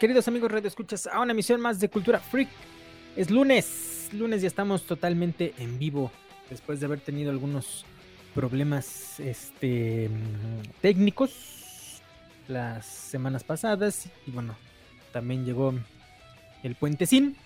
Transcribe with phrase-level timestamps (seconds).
[0.00, 2.48] Queridos amigos Radio Escuchas, a una emisión más de Cultura Freak.
[3.16, 6.10] Es lunes, lunes ya estamos totalmente en vivo
[6.48, 7.84] después de haber tenido algunos
[8.34, 10.08] problemas este,
[10.80, 12.00] técnicos
[12.48, 14.56] las semanas pasadas y bueno,
[15.12, 15.74] también llegó
[16.62, 17.36] el puentecín.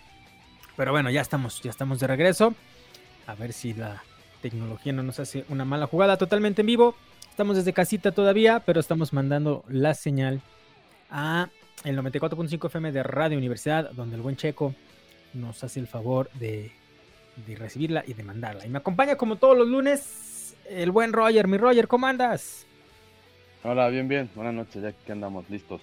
[0.76, 2.54] Pero bueno, ya estamos, ya estamos de regreso.
[3.26, 4.04] A ver si la
[4.42, 6.94] tecnología no nos hace una mala jugada totalmente en vivo.
[7.30, 10.40] Estamos desde casita todavía, pero estamos mandando la señal
[11.10, 11.48] a
[11.84, 14.74] el 94.5 FM de Radio Universidad, donde el buen Checo
[15.34, 16.72] nos hace el favor de,
[17.58, 18.66] recibirla y de mandarla.
[18.66, 21.46] Y me acompaña como todos los lunes el buen Roger.
[21.46, 22.66] Mi Roger, ¿cómo andas?
[23.62, 24.30] Hola, bien, bien.
[24.34, 25.82] Buenas noches, ya que andamos listos.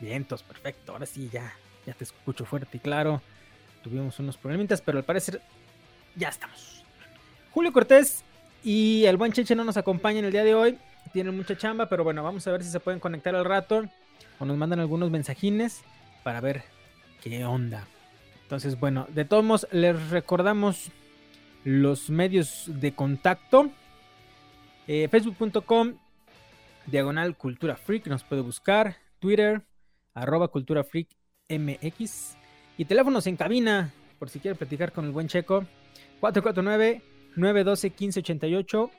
[0.00, 0.92] Vientos, perfecto.
[0.92, 1.52] Ahora sí, ya,
[1.86, 3.22] ya te escucho fuerte y claro.
[3.82, 5.40] Tuvimos unos problemitas, pero al parecer
[6.16, 6.84] ya estamos.
[7.52, 8.24] Julio Cortés
[8.64, 10.78] y el buen Cheche no nos acompañan el día de hoy.
[11.12, 13.84] Tienen mucha chamba, pero bueno, vamos a ver si se pueden conectar al rato
[14.44, 15.82] nos mandan algunos mensajines
[16.22, 16.62] para ver
[17.22, 17.86] qué onda.
[18.42, 20.90] Entonces, bueno, de todos modos, les recordamos
[21.64, 23.70] los medios de contacto.
[24.86, 25.94] Eh, Facebook.com,
[26.86, 28.98] diagonal Cultura Freak, nos puede buscar.
[29.18, 29.62] Twitter,
[30.12, 31.08] arroba Cultura Freak
[31.48, 32.36] MX.
[32.76, 35.64] Y teléfonos en cabina, por si quiere platicar con el buen Checo.
[36.20, 38.90] 449-912-1588.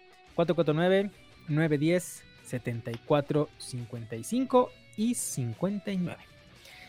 [2.46, 6.18] 449-910-7455 y 59.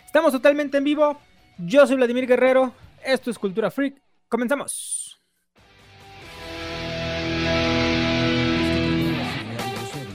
[0.05, 1.19] Estamos totalmente en vivo.
[1.59, 2.73] Yo soy Vladimir Guerrero.
[3.05, 4.01] Esto es Cultura Freak.
[4.29, 5.21] Comenzamos.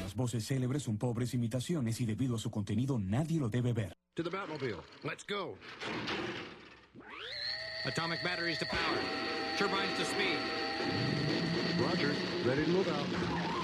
[0.01, 3.93] Las voces célebres son pobres imitaciones y debido a su contenido nadie lo debe ver.
[4.15, 4.77] To the Batmobile.
[5.03, 5.57] Let's go.
[7.85, 8.99] Atomic batteries to power.
[9.57, 10.37] Turbines to speed.
[11.79, 12.11] Roger.
[12.45, 13.60] Ready to move out.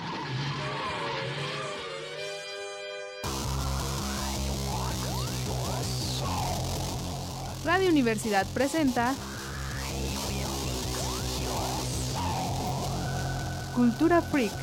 [7.68, 9.14] Radio Universidad presenta
[13.76, 14.54] Cultura Freak.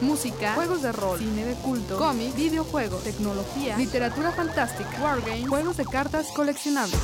[0.00, 5.84] Música, juegos de rol, cine de culto, cómics, videojuegos, tecnología, literatura fantástica, wargames, juegos de
[5.84, 6.98] cartas coleccionables.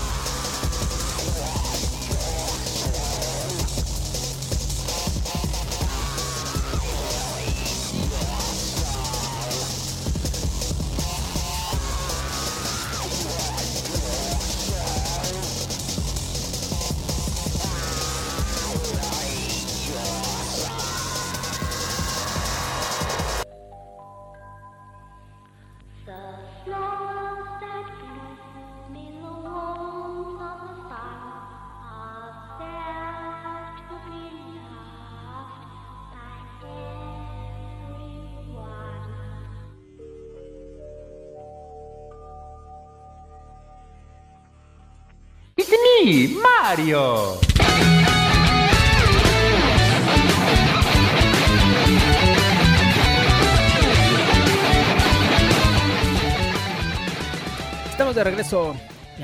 [57.89, 58.75] Estamos de regreso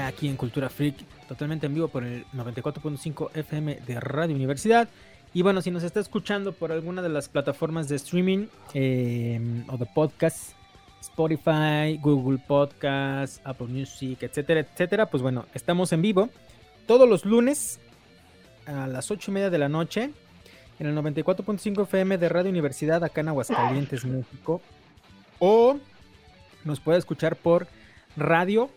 [0.01, 4.89] aquí en Cultura Freak, totalmente en vivo por el 94.5 FM de Radio Universidad.
[5.35, 9.77] Y bueno, si nos está escuchando por alguna de las plataformas de streaming em, o
[9.79, 10.53] de podcast,
[11.01, 16.31] Spotify, Google Podcast, Apple Music, etcétera, etcétera, pues bueno, estamos en vivo
[16.93, 17.81] todos los lunes
[18.67, 20.11] a las 8 y media de la noche
[20.79, 24.61] en el 94.5 FM de Radio Universidad acá en Aguascalientes, México.
[25.39, 25.79] O
[26.65, 27.67] nos puede escuchar por
[28.15, 28.69] radio.uaa.mx.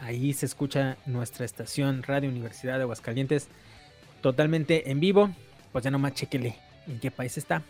[0.00, 3.48] Ahí se escucha nuestra estación Radio Universidad de Aguascalientes
[4.22, 5.28] totalmente en vivo.
[5.70, 6.56] Pues ya nomás chequele
[6.86, 7.62] en qué país está.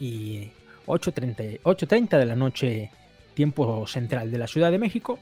[0.00, 0.50] Y
[0.86, 2.90] 8.30 de la noche,
[3.34, 5.20] tiempo central de la Ciudad de México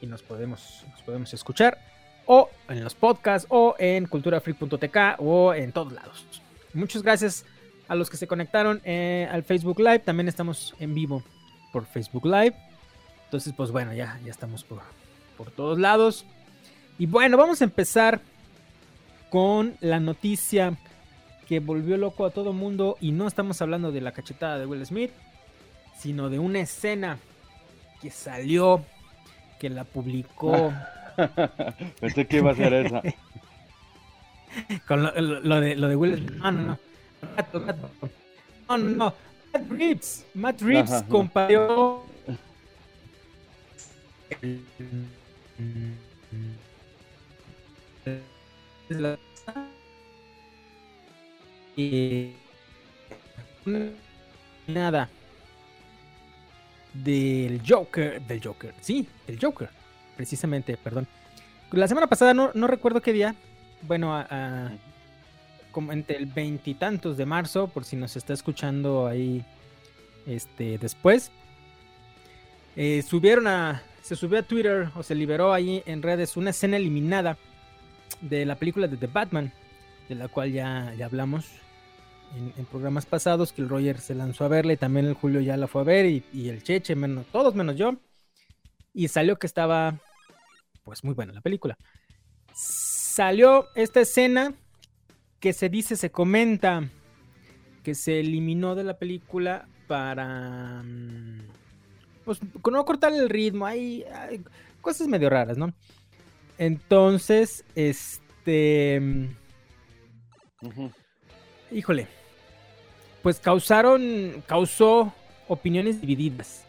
[0.00, 1.78] y nos podemos, podemos escuchar
[2.26, 6.26] o en los podcasts o en culturafreak.tk o en todos lados.
[6.72, 7.44] Muchas gracias
[7.88, 10.00] a los que se conectaron eh, al Facebook Live.
[10.00, 11.22] También estamos en vivo
[11.72, 12.54] por Facebook Live.
[13.24, 14.80] Entonces, pues bueno, ya, ya estamos por,
[15.36, 16.24] por todos lados.
[16.98, 18.20] Y bueno, vamos a empezar
[19.30, 20.78] con la noticia
[21.46, 22.96] que volvió loco a todo mundo.
[23.00, 25.10] Y no estamos hablando de la cachetada de Will Smith,
[25.98, 27.18] sino de una escena
[28.00, 28.84] que salió
[29.64, 30.74] que la publicó.
[31.98, 33.00] Pensé que iba a ser esa.
[34.86, 36.36] Con lo, de, lo de Will.
[36.36, 36.78] No, no, no.
[38.68, 39.14] No, no, no.
[39.54, 40.26] Matt Reeves.
[40.34, 42.04] Matt Reeves comparó.
[51.78, 52.34] eh,
[54.66, 55.08] nada
[57.04, 59.68] del Joker, del Joker, sí, del Joker,
[60.16, 61.06] precisamente, perdón.
[61.70, 63.34] La semana pasada no, no recuerdo qué día,
[63.82, 64.24] bueno,
[65.72, 69.44] como entre el veintitantos de marzo, por si nos está escuchando ahí
[70.26, 71.30] este, después,
[72.76, 76.76] eh, subieron a, se subió a Twitter o se liberó ahí en redes una escena
[76.76, 77.36] eliminada
[78.20, 79.52] de la película de The Batman,
[80.08, 81.46] de la cual ya, ya hablamos
[82.36, 85.40] en, en programas pasados, que el Roger se lanzó a verla y también el Julio
[85.40, 87.96] ya la fue a ver y, y el Cheche, menos, todos menos yo,
[88.92, 90.00] y salió que estaba
[90.84, 91.76] pues muy buena la película.
[92.52, 94.54] Salió esta escena
[95.40, 96.88] que se dice, se comenta
[97.82, 101.40] que se eliminó de la película para mm,
[102.24, 102.40] pues
[102.70, 104.42] no cortar el ritmo, hay, hay
[104.80, 105.74] cosas medio raras, ¿no?
[106.56, 109.26] Entonces, este mm,
[111.72, 112.08] híjole,
[113.24, 115.10] pues causaron, causó
[115.48, 116.62] opiniones divididas.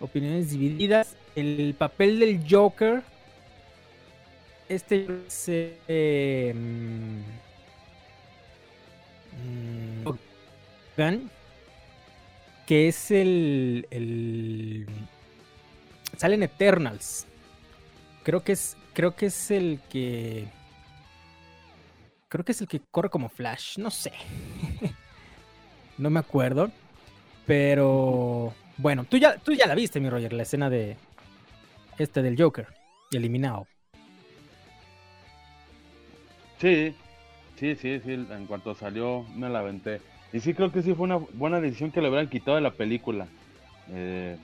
[0.00, 1.14] Opiniones divididas.
[1.36, 3.04] El papel del Joker.
[4.68, 5.78] Este se.
[5.86, 7.20] eh, mm,
[12.66, 14.86] que es el, el.
[16.16, 17.28] Sale en Eternals.
[18.24, 18.76] Creo que es.
[18.92, 20.48] Creo que es el que.
[22.28, 23.78] Creo que es el que corre como Flash.
[23.78, 24.12] No sé.
[25.98, 26.70] no me acuerdo.
[27.46, 28.52] Pero.
[28.78, 30.96] Bueno, tú ya, tú ya la viste, mi Roger, la escena de.
[31.98, 32.66] Este del Joker.
[33.10, 33.66] Eliminado.
[36.58, 36.94] Sí,
[37.56, 40.00] sí, sí, sí, en cuanto salió me la aventé.
[40.32, 42.70] Y sí creo que sí fue una buena decisión que le hubieran quitado de la
[42.70, 43.26] película.
[43.90, 44.38] Eh,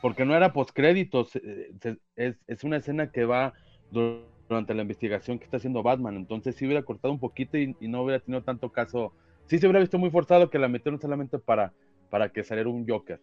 [0.00, 1.72] porque no era postcréditos, eh,
[2.14, 3.54] es, es una escena que va
[3.90, 6.16] du- durante la investigación que está haciendo Batman.
[6.16, 9.12] Entonces sí hubiera cortado un poquito y no hubiera tenido tanto caso.
[9.48, 11.72] Sí se hubiera visto muy forzado que la metieron solamente para,
[12.10, 13.20] para que saliera un Joker.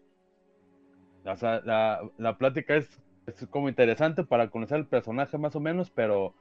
[1.26, 2.90] O sea, la, la plática es,
[3.26, 6.34] es como interesante para conocer el personaje más o menos, pero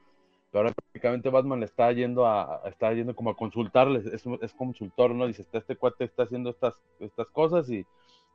[0.51, 4.53] pero ahora prácticamente Batman le está yendo a, está yendo como a consultarle, es, es
[4.53, 5.27] consultor, ¿no?
[5.27, 7.85] Dice, este, este cuate está haciendo estas, estas cosas y,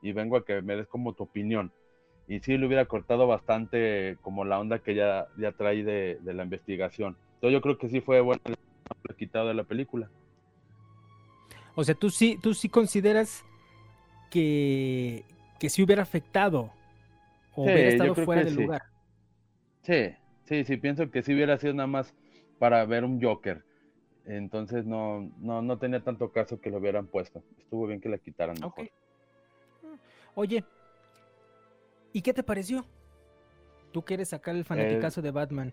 [0.03, 1.73] y vengo a que me des como tu opinión.
[2.29, 6.35] Y sí le hubiera cortado bastante como la onda que ya, ya trae de, de
[6.35, 7.17] la investigación.
[7.37, 8.43] Entonces yo creo que sí fue bueno
[9.17, 10.11] quitado de la película.
[11.81, 13.43] O sea, tú sí, tú sí consideras
[14.31, 15.25] que,
[15.59, 16.71] que sí hubiera afectado.
[17.57, 18.63] O Sí, hubiera estado fuera del sí.
[18.63, 18.83] lugar.
[19.83, 22.13] Sí, sí, sí, pienso que sí hubiera sido nada más
[22.59, 23.65] para ver un Joker.
[24.27, 27.43] Entonces no, no, no tenía tanto caso que lo hubieran puesto.
[27.59, 28.91] Estuvo bien que la quitaran mejor.
[30.35, 30.63] Oye,
[32.13, 32.85] ¿y qué te pareció?
[33.91, 35.73] Tú quieres sacar el fanaticazo de Batman.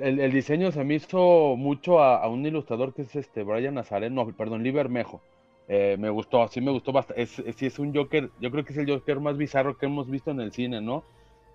[0.00, 3.74] El, el diseño se me hizo mucho a, a un ilustrador que es este Brian
[3.74, 5.20] Nazareno, no, perdón, Lee Bermejo.
[5.68, 7.22] Eh, me gustó, sí me gustó bastante.
[7.22, 9.86] Es, es, sí es un Joker, yo creo que es el Joker más bizarro que
[9.86, 11.04] hemos visto en el cine, ¿no?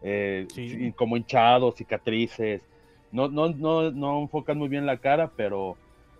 [0.01, 0.93] Eh, Sí.
[0.95, 2.61] como hinchados, cicatrices.
[3.11, 5.75] No, no, no, no enfocan muy bien la cara, pero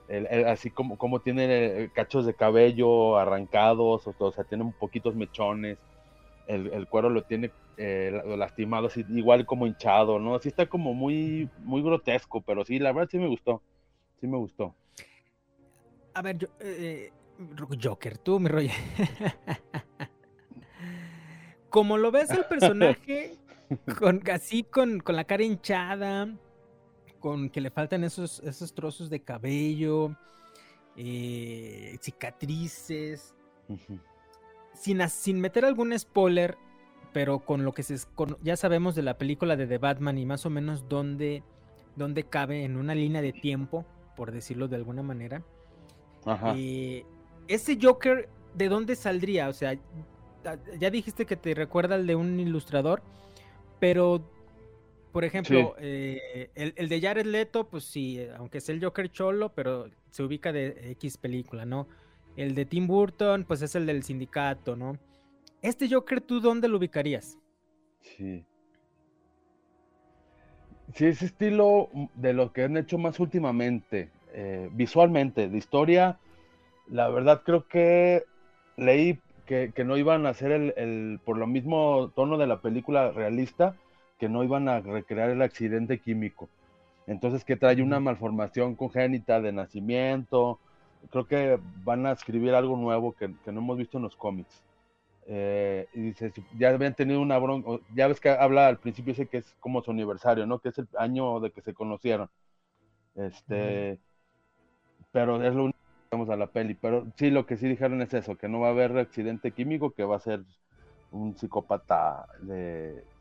[0.10, 4.74] el- el- así como, como tiene cachos de cabello arrancados, o, o sea, tiene un
[4.74, 5.78] poquitos mechones.
[6.48, 10.40] El, el cuero lo tiene eh, la- lastimado, así, igual como hinchado, ¿no?
[10.40, 13.62] Sí está como muy, muy grotesco, pero sí, la verdad sí me gustó.
[14.20, 14.76] Sí me gustó.
[16.14, 17.12] A ver, yo, eh,
[17.82, 18.70] Joker, tú, mi rollo.
[21.70, 23.38] Como lo ves el personaje,
[23.98, 26.28] con, así con, con la cara hinchada,
[27.20, 30.14] con que le faltan esos, esos trozos de cabello,
[30.98, 33.34] eh, cicatrices.
[34.82, 36.58] Sin, sin meter algún spoiler,
[37.14, 40.26] pero con lo que se, con- ya sabemos de la película de The Batman y
[40.26, 41.44] más o menos dónde,
[41.96, 43.86] dónde cabe en una línea de tiempo,
[44.16, 45.44] por decirlo de alguna manera.
[46.26, 46.54] Ajá.
[46.58, 47.06] Eh,
[47.48, 49.50] ese Joker, ¿de dónde saldría?
[49.50, 49.78] O sea,
[50.80, 53.04] ya- dijiste que te recuerda al de un ilustrador,
[53.80, 54.22] pero,
[55.12, 59.50] por ejemplo, eh, el, el de Jared Leto, pues sí, aunque es el Joker cholo,
[59.54, 61.88] pero se ubica de X película, ¿no?
[62.36, 64.94] El de Tim Burton, pues es el del sindicato, ¿no?
[65.62, 67.38] Este Joker, ¿tú dónde lo ubicarías?
[68.02, 68.46] Sí.
[70.94, 76.20] Sí, ese estilo de lo que han hecho más últimamente, eh, visualmente, de historia,
[76.88, 78.24] la verdad creo que
[78.78, 82.62] leí que, que no iban a hacer el, el- por lo mismo tono de la
[82.62, 83.76] película realista,
[84.20, 86.50] que no iban a recrear el accidente químico.
[87.08, 90.60] Entonces que trae una malformación congénita de nacimiento.
[91.10, 94.64] Creo que van a escribir algo nuevo que, que no hemos visto en los cómics.
[95.28, 99.28] Eh, y dice, ya habían tenido una bronca, ya ves que habla al principio, dice
[99.28, 100.60] que es como su aniversario, ¿no?
[100.60, 102.30] Que es el año de que se conocieron.
[103.16, 104.00] Este,
[105.12, 105.82] pero es lo único
[106.12, 108.68] vamos a la peli, pero sí lo que sí dijeron es eso, que no va
[108.68, 110.44] a haber accidente químico, que va a ser
[111.12, 112.26] un psicópata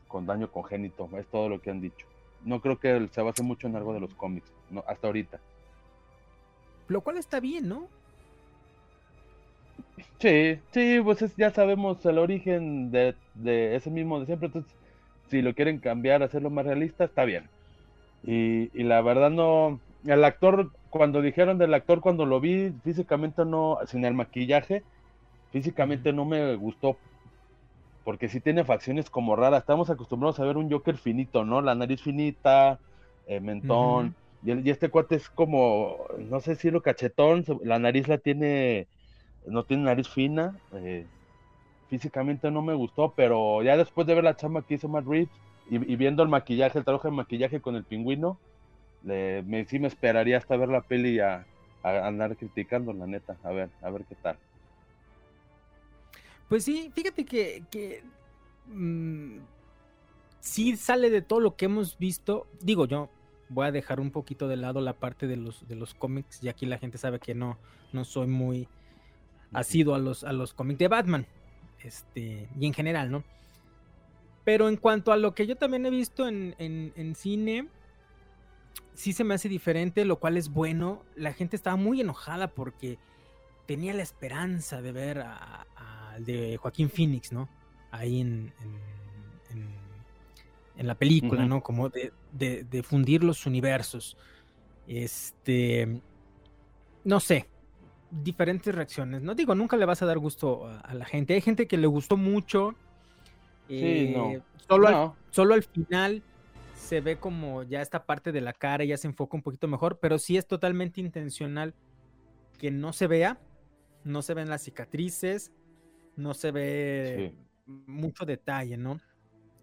[0.09, 2.05] con daño congénito, es todo lo que han dicho.
[2.43, 5.39] No creo que se base mucho en algo de los cómics, no, hasta ahorita.
[6.91, 7.91] Lo cual está bien, ¿no?
[10.19, 14.77] Sí, sí, pues es- ya sabemos el origen de, de ese mismo de siempre, entonces
[15.27, 17.51] si lo quieren cambiar, hacerlo más realista, está bien.
[18.23, 23.45] Y, y la verdad no, el actor, cuando dijeron del actor, cuando lo vi físicamente
[23.45, 24.87] no, sin el maquillaje,
[25.51, 27.01] físicamente no me gustó,
[28.03, 31.61] porque sí tiene facciones como raras, estamos acostumbrados a ver un Joker finito, ¿no?
[31.61, 32.81] La nariz finita,
[33.25, 38.17] eh, mentón, y, este cuate es como, no sé si lo cachetón, la nariz la
[38.17, 38.87] tiene
[39.47, 40.55] no tiene nariz fina.
[40.73, 41.05] eh,
[41.89, 45.29] físicamente no me gustó, pero ya después de ver la chamba que hizo Matt Reeves
[45.69, 48.39] y, viendo el maquillaje, el trabajo de maquillaje con el pingüino,
[49.03, 51.45] le- sí me esperaría hasta ver la peli a,
[51.83, 53.37] a andar criticando, la neta.
[53.43, 54.37] A ver, a ver qué tal.
[56.47, 58.03] Pues sí, fíjate que, que
[58.67, 59.39] mm,
[60.41, 62.47] sí sale de todo lo que hemos visto.
[62.61, 63.09] Digo, yo
[63.53, 66.49] voy a dejar un poquito de lado la parte de los, de los cómics, y
[66.49, 67.57] aquí la gente sabe que no,
[67.93, 68.67] no soy muy
[69.53, 71.27] asido a los, a los cómics de Batman.
[71.83, 73.23] Este, y en general, ¿no?
[74.43, 77.67] Pero en cuanto a lo que yo también he visto en, en- en cine,
[78.93, 81.03] sí se me hace diferente, lo cual es bueno.
[81.15, 82.97] La gente estaba muy enojada porque
[83.67, 87.49] tenía la esperanza de ver a- a- al de Joaquín Phoenix, ¿no?
[87.91, 89.75] Ahí en, en- en-
[90.77, 91.41] en la película.
[91.49, 91.61] ¿no?
[91.61, 94.17] Como de, de- de fundir los universos.
[94.87, 96.01] Este.
[97.03, 97.47] No sé.
[98.11, 99.21] Diferentes reacciones.
[99.21, 101.33] No digo, nunca le vas a dar gusto a, a la gente.
[101.33, 102.75] Hay gente que le gustó mucho.
[103.69, 104.31] Sí, no.
[104.31, 106.21] eh, Solo, al, solo al final
[106.75, 109.99] se ve como ya esta parte de la cara ya se enfoca un poquito mejor,
[109.99, 111.73] pero sí es totalmente intencional
[112.57, 113.39] que no se vea,
[114.03, 115.51] no se ven las cicatrices,
[116.15, 117.33] no se ve
[117.65, 118.99] mucho detalle, ¿no?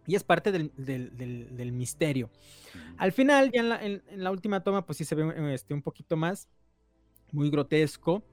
[0.08, 2.30] Y es parte del, del- del- del misterio.
[2.96, 5.74] Al final, ya en la, en- en la última toma, pues sí se ve este,
[5.74, 6.48] un poquito más,
[7.30, 8.24] muy grotesco.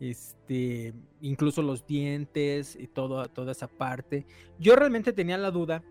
[0.00, 4.26] Este, incluso los dientes y todo, toda esa parte.
[4.60, 5.82] Yo realmente tenía la duda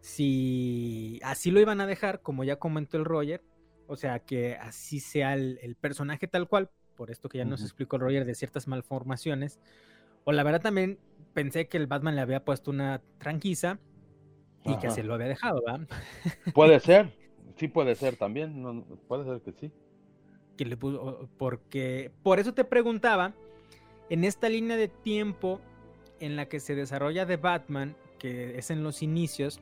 [0.00, 3.42] si así lo iban a dejar, como ya comentó el Roger,
[3.86, 7.62] o sea, que así sea el, el personaje tal cual, por esto que ya nos
[7.62, 9.60] explicó el Roger de ciertas malformaciones,
[10.24, 10.98] o la verdad también
[11.32, 13.78] pensé que el Batman le había puesto una tranquiza
[14.64, 15.86] y que se lo había dejado, ¿verdad?
[16.54, 17.12] puede ser,
[17.56, 19.72] sí puede ser también, no, puede ser que sí.
[20.56, 23.34] que le puso, porque por eso te preguntaba,
[24.10, 25.60] en esta línea de tiempo
[26.20, 29.60] en la que se desarrolla de Batman, que es en los inicios,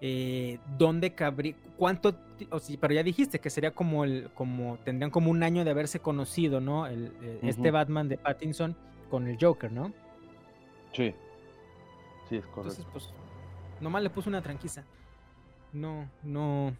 [0.00, 2.14] eh, ¿dónde cabría, cuánto,
[2.50, 6.00] o pero ya dijiste que sería como el, como, tendrían como un año de haberse
[6.00, 6.86] conocido, ¿no?
[6.86, 7.12] El,
[7.42, 7.70] Este.
[7.70, 8.74] Batman de Pattinson
[9.10, 9.92] con el Joker, ¿no?
[10.92, 11.14] Sí,
[12.28, 12.80] sí, es correcto.
[12.80, 13.12] Entonces, pues,
[13.80, 14.84] nomás le puso una tranquiza.
[15.72, 16.74] No, no,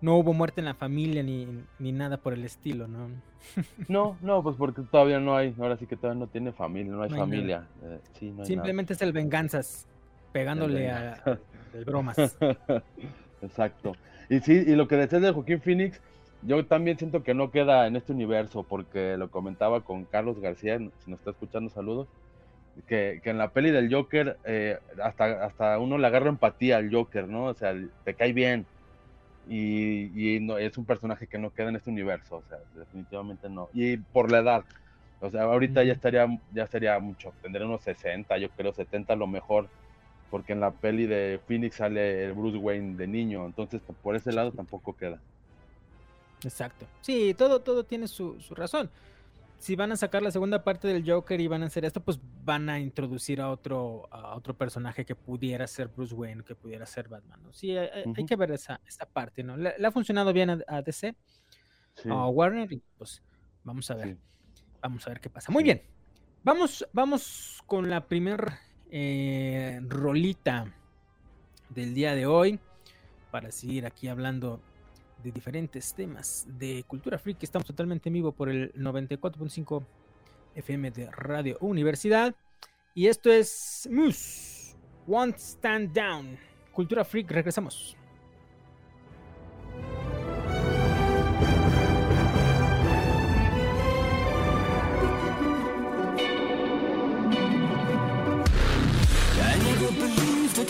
[0.00, 1.46] no hubo muerte en la familia ni,
[1.78, 3.08] ni nada por el estilo, ¿no?
[3.88, 7.02] No, no, pues porque todavía no hay, ahora sí que todavía no tiene familia, no
[7.02, 7.42] hay No hay nada.
[7.42, 7.68] familia.
[7.82, 9.86] eh, sí, no hay Simplemente es el venganzas,
[10.32, 11.38] pegándole a, venganzas.
[11.72, 12.16] de bromas.
[13.42, 13.92] Exacto.
[14.28, 16.00] Y sí, y lo que decías de Joaquín Phoenix,
[16.42, 20.78] yo también siento que no queda en este universo, porque lo comentaba con Carlos García,
[20.78, 22.08] si nos está escuchando, saludos,
[22.86, 26.92] que, que en la peli del Joker, eh, hasta, hasta uno le agarra empatía al
[26.92, 27.46] Joker, ¿no?
[27.46, 27.74] O sea,
[28.04, 28.66] te cae bien.
[29.48, 33.48] Y, y no, es un personaje que no queda en este universo, o sea, definitivamente
[33.48, 33.68] no.
[33.74, 34.64] Y por la edad,
[35.20, 39.16] o sea, ahorita ya estaría, ya sería mucho, tendría unos 60, yo creo 70 a
[39.16, 39.68] lo mejor,
[40.30, 44.32] porque en la peli de Phoenix sale el Bruce Wayne de niño, entonces por ese
[44.32, 45.18] lado tampoco queda.
[46.44, 46.86] Exacto.
[47.00, 48.90] Sí, todo, todo tiene su, su razón.
[49.62, 52.18] Si van a sacar la segunda parte del Joker y van a hacer esto, pues
[52.44, 56.84] van a introducir a otro, a otro personaje que pudiera ser Bruce Wayne, que pudiera
[56.84, 57.40] ser Batman.
[57.44, 57.52] ¿no?
[57.52, 59.56] Sí, hay, que ver esa, esa parte, ¿no?
[59.56, 61.14] Le, le ha funcionado bien a, a DC,
[61.94, 63.22] Sí, a Warner, y pues
[63.62, 64.08] vamos a ver.
[64.08, 64.18] sí.
[64.80, 65.52] Vamos a ver qué pasa.
[65.52, 65.64] Muy Sí.
[65.66, 65.82] bien.
[66.42, 68.54] Vamos, vamos con la primer
[68.90, 70.74] eh, rolita
[71.68, 72.58] del día de hoy
[73.30, 74.60] para seguir aquí hablando
[75.22, 77.42] de diferentes temas de cultura freak.
[77.42, 79.84] Estamos totalmente en vivo por el 94.5
[80.54, 82.34] FM de Radio Universidad.
[82.94, 84.76] Y esto es Moose,
[85.06, 86.38] One Stand Down.
[86.72, 87.96] Cultura freak, regresamos.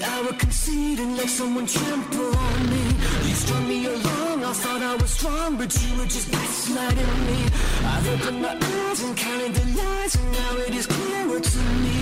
[0.04, 2.84] I would concede like someone trampled on me.
[3.28, 7.38] You strung me along, I thought I was strong, but you were just gaslighting me.
[7.84, 11.96] I've opened my eyes and counted the lies, and now it is clearer to me.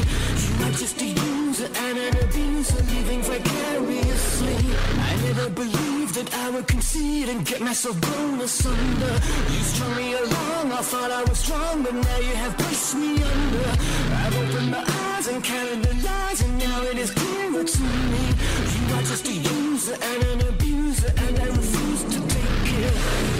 [0.45, 4.57] You are just a user and an abuser, living vicariously.
[5.09, 9.15] I never believed that I would concede and get myself blown asunder.
[9.53, 13.23] You strung me along, I thought I was strong, but now you have pushed me
[13.23, 13.69] under.
[14.23, 18.25] I've opened my eyes and counted the lies, and now it is clearer to me.
[18.75, 23.40] You are just a user and an abuser, and I refuse to take it.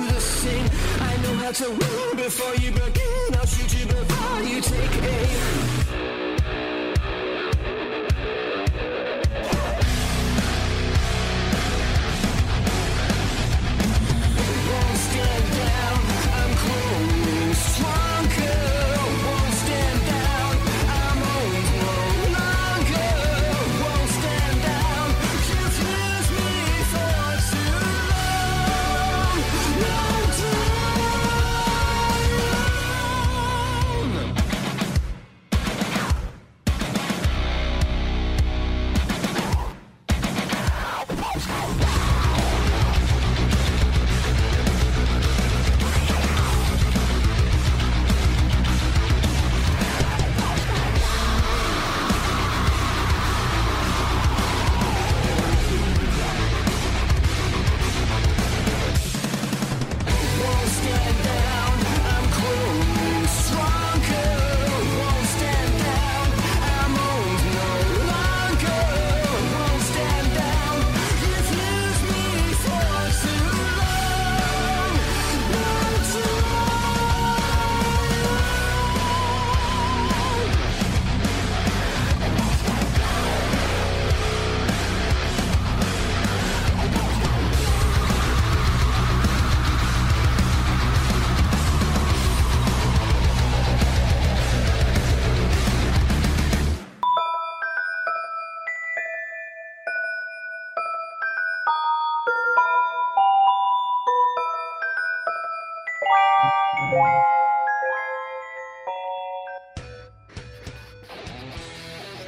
[0.21, 0.69] same.
[0.99, 3.35] I know how to win before you begin.
[3.35, 5.80] I'll shoot you before you take aim.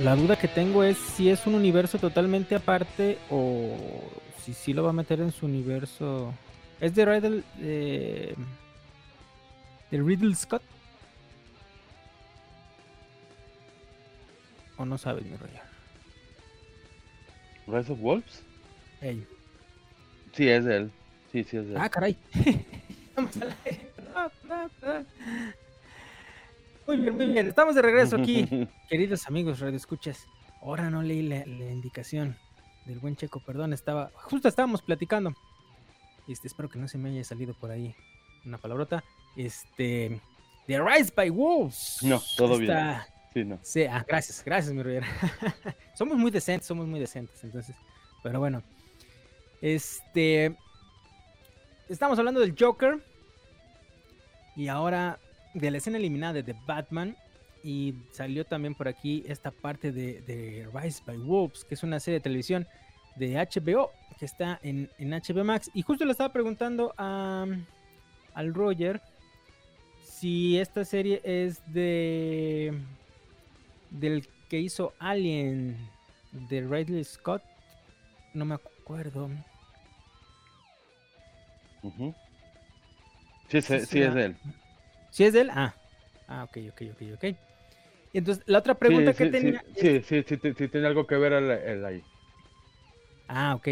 [0.03, 3.73] La duda que tengo es si es un universo totalmente aparte o
[4.43, 6.33] si sí lo va a meter en su universo.
[6.81, 8.35] ¿Es de Riddle, de,
[9.89, 10.61] de Riddle Scott?
[14.75, 15.61] ¿O no sabes, mi rollo?
[17.67, 18.43] ¿Rise of Wolves?
[18.99, 19.25] Ey.
[20.33, 20.91] Sí, es de él.
[21.31, 21.77] Sí, sí, es de él.
[21.79, 22.17] Ah, caray.
[26.85, 27.47] Muy bien, muy bien.
[27.47, 30.25] Estamos de regreso aquí, queridos amigos, radio escuchas.
[30.61, 32.37] Ahora no leí la, la indicación
[32.85, 35.33] del buen Checo, perdón, estaba, justo estábamos platicando.
[36.27, 37.95] Este, espero que no se me haya salido por ahí
[38.45, 39.03] una palabrota.
[39.37, 40.19] Este,
[40.67, 41.99] The Rise by Wolves.
[42.01, 42.77] No, todo bien.
[43.33, 43.59] Sí, no.
[43.61, 45.07] Sí, ah, gracias, gracias, mi Rivera.
[45.95, 47.75] somos muy decentes, somos muy decentes, entonces.
[48.21, 48.61] Pero bueno.
[49.61, 50.55] Este.
[51.89, 53.03] Estamos hablando del Joker.
[54.55, 55.19] Y ahora
[55.53, 57.15] de la escena eliminada de The Batman.
[57.63, 61.99] Y salió también por aquí esta parte de, de Rise by Wolves, que es una
[61.99, 62.67] serie de televisión
[63.15, 65.71] de HBO, que está en, en HBO Max.
[65.73, 67.45] Y justo le estaba preguntando a,
[68.33, 69.01] al Roger
[70.03, 72.73] si esta serie es de
[73.91, 75.77] del que hizo Alien
[76.31, 77.43] de Ridley Scott.
[78.33, 79.29] No me acuerdo.
[81.81, 84.37] Sí, sí, Sí, sí, es de él.
[85.13, 85.51] ¿Sí es de él?
[85.53, 85.75] Ah.
[86.27, 87.23] Ah, ok, ok, ok, ok.
[88.13, 89.63] Y entonces, la otra pregunta sí, que sí, tenía.
[89.79, 92.03] Sí, es- sí, sí, sí, tiene algo que ver el, el ahí.
[93.27, 93.67] Ah, ok.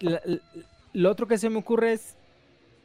[0.00, 0.38] La- la-
[0.94, 2.16] lo otro que se me ocurre es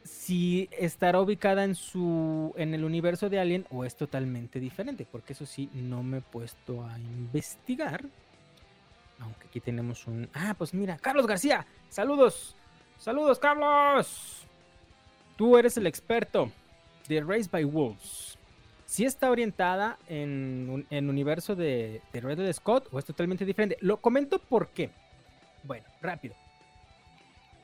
[0.02, 5.32] si estará ubicada en su en el universo de Alien o es totalmente diferente, porque
[5.32, 8.04] eso sí no me he puesto a investigar.
[9.20, 11.66] Aunque aquí tenemos un Ah, pues mira, Carlos García.
[11.88, 12.56] Saludos.
[12.98, 14.42] Saludos, Carlos.
[15.36, 16.52] Tú eres el experto
[17.08, 18.38] de Race by Wolves.
[18.86, 23.76] Si está orientada en en universo de, de Ridley Scott o es totalmente diferente.
[23.80, 24.90] Lo comento por qué.
[25.64, 26.34] Bueno, rápido.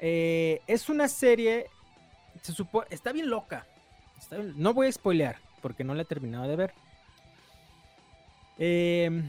[0.01, 1.67] Eh, es una serie.
[2.43, 2.55] Se
[2.91, 3.67] está bien loca.
[4.57, 6.73] No voy a spoilear porque no la he terminado de ver.
[8.59, 9.23] Eh,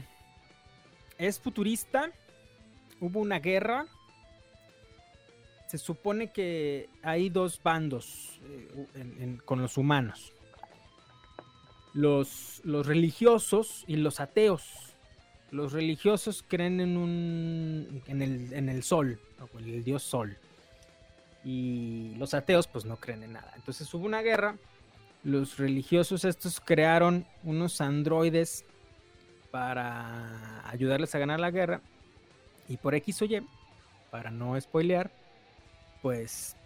[1.18, 2.10] es futurista.
[3.00, 3.86] Hubo una guerra.
[5.72, 10.34] Se supone que hay dos bandos eh, con los humanos.
[11.94, 14.92] Los, los religiosos y los ateos.
[15.50, 20.36] Los religiosos creen en un en el, en el sol, o el dios sol.
[21.42, 23.50] Y los ateos pues no creen en nada.
[23.56, 24.56] Entonces hubo una guerra.
[25.24, 28.66] Los religiosos estos crearon unos androides
[29.50, 31.80] para ayudarles a ganar la guerra.
[32.68, 33.42] Y por X o Y,
[34.10, 35.21] para no spoilear,
[36.02, 36.56] pues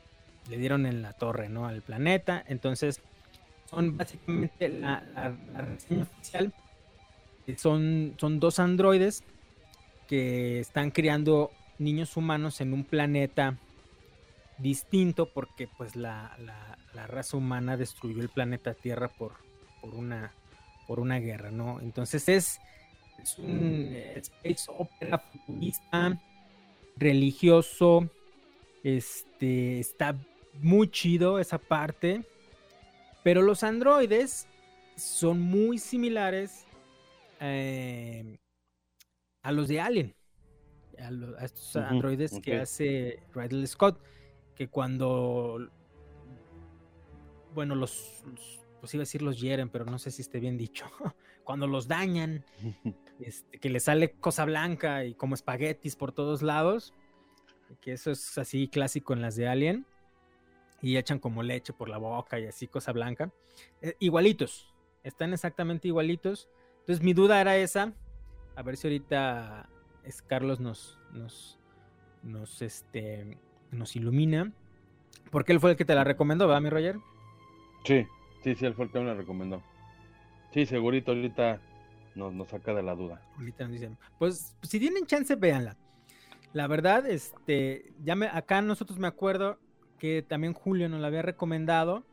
[0.49, 1.67] le dieron en la torre, ¿no?
[1.67, 2.43] Al planeta.
[2.49, 3.01] Entonces
[3.71, 6.53] son básicamente la, la- la reseña oficial
[7.47, 9.23] eh, son, son dos androides
[10.09, 13.57] que están criando niños humanos en un planeta
[14.59, 19.33] distinto porque pues la, la- raza humana destruyó el planeta Tierra por,
[19.83, 20.33] por, una,
[20.89, 21.79] por una guerra, ¿no?
[21.81, 22.59] Entonces es,
[23.23, 26.19] es un eh, space opera futurista,
[26.97, 28.09] religioso,
[28.87, 30.17] este, está
[30.61, 32.23] muy chido esa parte,
[33.25, 34.47] pero los androides
[34.97, 36.65] son muy similares
[37.41, 38.39] eh,
[39.43, 40.15] a los de Alien.
[41.01, 44.01] A, estos androides que hace Ridley Scott.
[44.55, 45.69] Que cuando.
[47.55, 48.23] Bueno, los.
[48.25, 50.87] los- Pues iba a decir los hieren, pero no sé si esté bien dicho.
[51.45, 52.45] cuando los dañan,
[53.19, 56.95] este, que le sale cosa blanca y como espaguetis por todos lados.
[57.81, 59.87] Que eso es así clásico en las de Alien.
[60.83, 63.31] Y echan como leche por la boca y así cosa blanca.
[63.81, 64.75] Eh, igualitos.
[65.03, 66.49] Están exactamente igualitos.
[66.81, 67.93] Entonces mi duda era esa.
[68.55, 69.69] A ver si ahorita
[70.05, 71.59] es Carlos nos, nos,
[72.23, 73.39] nos, este,
[73.71, 74.53] nos ilumina.
[75.31, 76.97] Porque él fue el que te la recomendó, ¿verdad, mi Roger?
[77.85, 78.07] Sí,
[78.43, 79.63] sí, sí, él fue el que me la recomendó.
[80.53, 81.61] Sí, segurito, ahorita
[82.15, 83.21] nos, nos saca de la duda.
[83.37, 83.99] Ahorita nos dicen.
[84.19, 85.77] Pues si tienen chance, véanla.
[86.53, 89.59] La verdad, este, ya me, acá nosotros me acuerdo
[89.99, 92.05] que también Julio nos la había recomendado.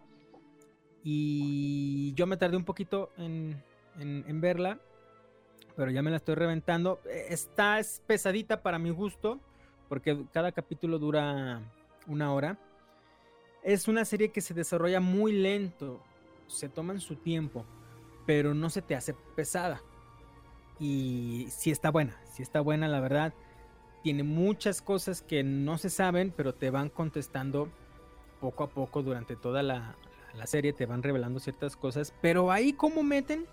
[1.03, 3.61] Y yo me tardé un poquito en,
[3.99, 4.79] en- verla.
[5.75, 6.99] Pero ya me la estoy reventando.
[7.05, 9.39] Eh, Está es pesadita para mi gusto.
[9.89, 11.61] Porque cada capítulo dura
[12.07, 12.57] una hora.
[13.63, 16.01] Es una serie que se desarrolla muy lento.
[16.47, 17.65] Se toman su tiempo.
[18.25, 19.81] Pero no se te hace pesada.
[20.79, 22.17] Y sí está buena.
[22.31, 23.33] Sí está buena, la verdad.
[24.03, 27.69] Tiene muchas cosas que no se saben, pero te van contestando
[28.41, 29.95] poco a poco durante toda la,
[30.35, 30.73] la serie.
[30.73, 32.13] Te van revelando ciertas cosas.
[32.21, 33.45] Pero ahí como meten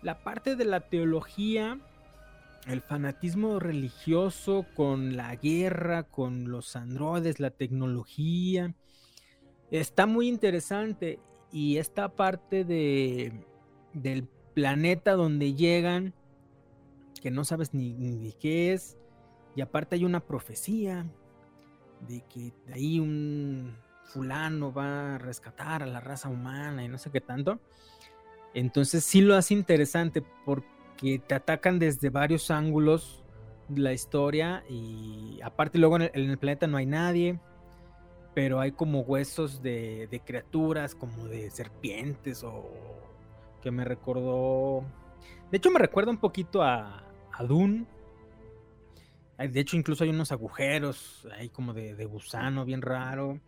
[0.00, 1.78] la parte de la teología,
[2.66, 8.74] el fanatismo religioso con la guerra, con los androides, la tecnología.
[9.70, 11.18] Está muy interesante.
[11.52, 13.32] Y esta parte de,
[13.92, 16.14] del planeta donde llegan,
[17.22, 18.98] que no sabes ni, ni qué es.
[19.56, 21.06] Y aparte hay una profecía
[22.08, 27.10] de que ahí un fulano va a rescatar a la raza humana y no sé
[27.10, 27.60] qué tanto.
[28.52, 33.24] Entonces sí lo hace interesante porque te atacan desde varios ángulos
[33.74, 37.40] la historia y aparte luego en el, en el planeta no hay nadie,
[38.34, 42.70] pero hay como huesos de, de criaturas, como de serpientes o
[43.62, 44.84] que me recordó...
[45.50, 47.86] De hecho me recuerda un poquito a, a Dune.
[49.38, 53.40] De hecho incluso hay unos agujeros ahí como de, de gusano bien raro.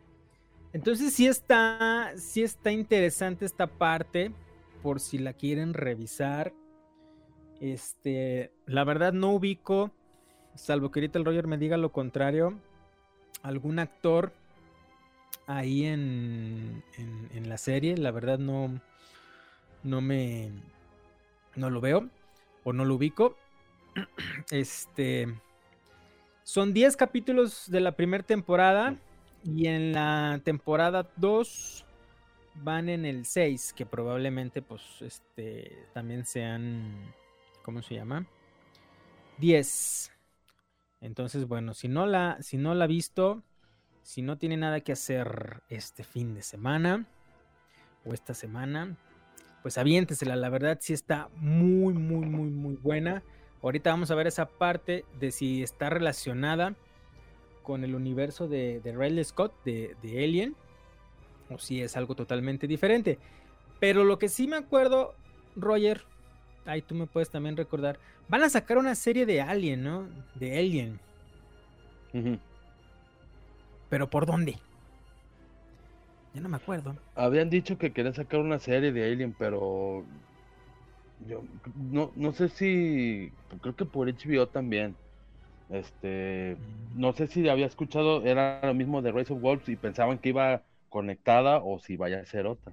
[0.72, 4.33] Entonces sí está, sí está interesante esta parte
[4.83, 6.53] por si la quieren revisar.
[7.61, 9.90] Este, la verdad no ubico,
[10.55, 12.59] salvo que ahorita el Roger me diga lo contrario,
[13.42, 14.33] algún actor
[15.46, 17.96] ahí en, en, en la serie.
[17.96, 18.81] La verdad no,
[19.83, 20.51] no me,
[21.55, 22.09] no lo veo
[22.64, 23.37] o no lo ubico.
[24.51, 25.27] Este,
[26.46, 28.94] son 10 capítulos de la primera temporada
[29.42, 31.85] y en la temporada 2
[32.62, 37.12] van en el 6, que probablemente pues este también sean
[37.64, 38.24] ¿cómo se llama?
[39.38, 40.12] 10.
[41.00, 43.42] Entonces, bueno, si no la, si no la ha visto,
[44.02, 47.06] si no tiene nada que hacer este fin de semana
[48.04, 48.96] o esta semana,
[49.62, 50.37] pues aviéntesela.
[50.37, 53.24] La verdad sí está muy, muy, muy, muy buena.
[53.66, 56.76] Ahorita vamos a ver esa parte de si está relacionada
[57.64, 60.55] con el universo de, de Riley Scott, de, de Alien,
[61.50, 63.18] o si es algo totalmente diferente.
[63.81, 65.16] Pero lo que sí me acuerdo,
[65.57, 66.05] Roger,
[66.64, 67.98] ahí tú me puedes también recordar,
[68.29, 70.07] van a sacar una serie de Alien, ¿no?
[70.37, 71.00] De Alien.
[73.90, 74.61] Pero ¿por dónde?
[76.35, 76.94] Ya no me acuerdo.
[77.16, 80.05] Habían dicho que querían sacar una serie de Alien, pero
[81.26, 81.42] yo
[81.90, 84.96] no, no sé si, creo que por HBO también.
[85.70, 86.57] Este,
[86.94, 90.29] no sé si había escuchado, era lo mismo de Rise of Wolves y pensaban que
[90.29, 92.72] iba conectada o si vaya a ser otra.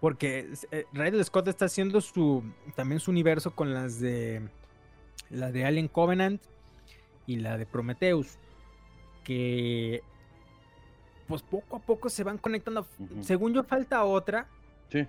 [0.00, 2.44] Porque eh, Ridley Scott está haciendo su
[2.76, 4.42] también su universo con las de
[5.30, 6.42] la de Alien Covenant
[7.26, 8.38] y la de Prometheus
[9.24, 10.02] que
[11.26, 12.86] pues poco a poco se van conectando.
[13.22, 14.46] Según yo falta otra,
[14.90, 15.06] Sí,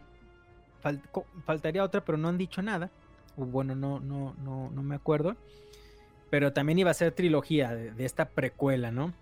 [1.46, 2.90] faltaría otra, pero no han dicho nada.
[3.38, 5.36] O bueno, no no no no me acuerdo.
[6.30, 9.14] Pero también iba a ser trilogía de, esta precuela, ¿no?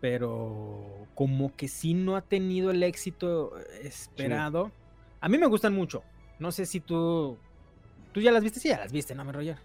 [0.00, 4.70] Pero como que sí no ha tenido el éxito esperado.
[5.20, 6.02] A mí me gustan mucho.
[6.38, 7.36] No sé si tú.
[8.12, 8.60] ¿Tú ya las viste?
[8.60, 9.56] Sí, ya las viste, ¿no, me Roger?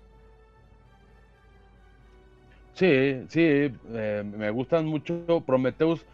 [2.73, 5.41] sí, sí, eh, me gustan mucho.
[5.45, 6.05] Prometheus,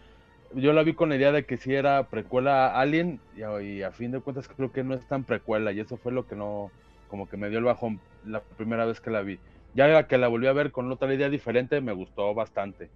[0.56, 4.12] yo la vi con la idea de que sí era precuela Alien y a, fin
[4.12, 6.72] de cuentas creo que no es tan precuela y eso fue lo que no,
[7.10, 9.40] como que me dio el bajón la primera vez que la vi.
[9.74, 12.90] Ya que la volví a ver con otra idea diferente me gustó bastante.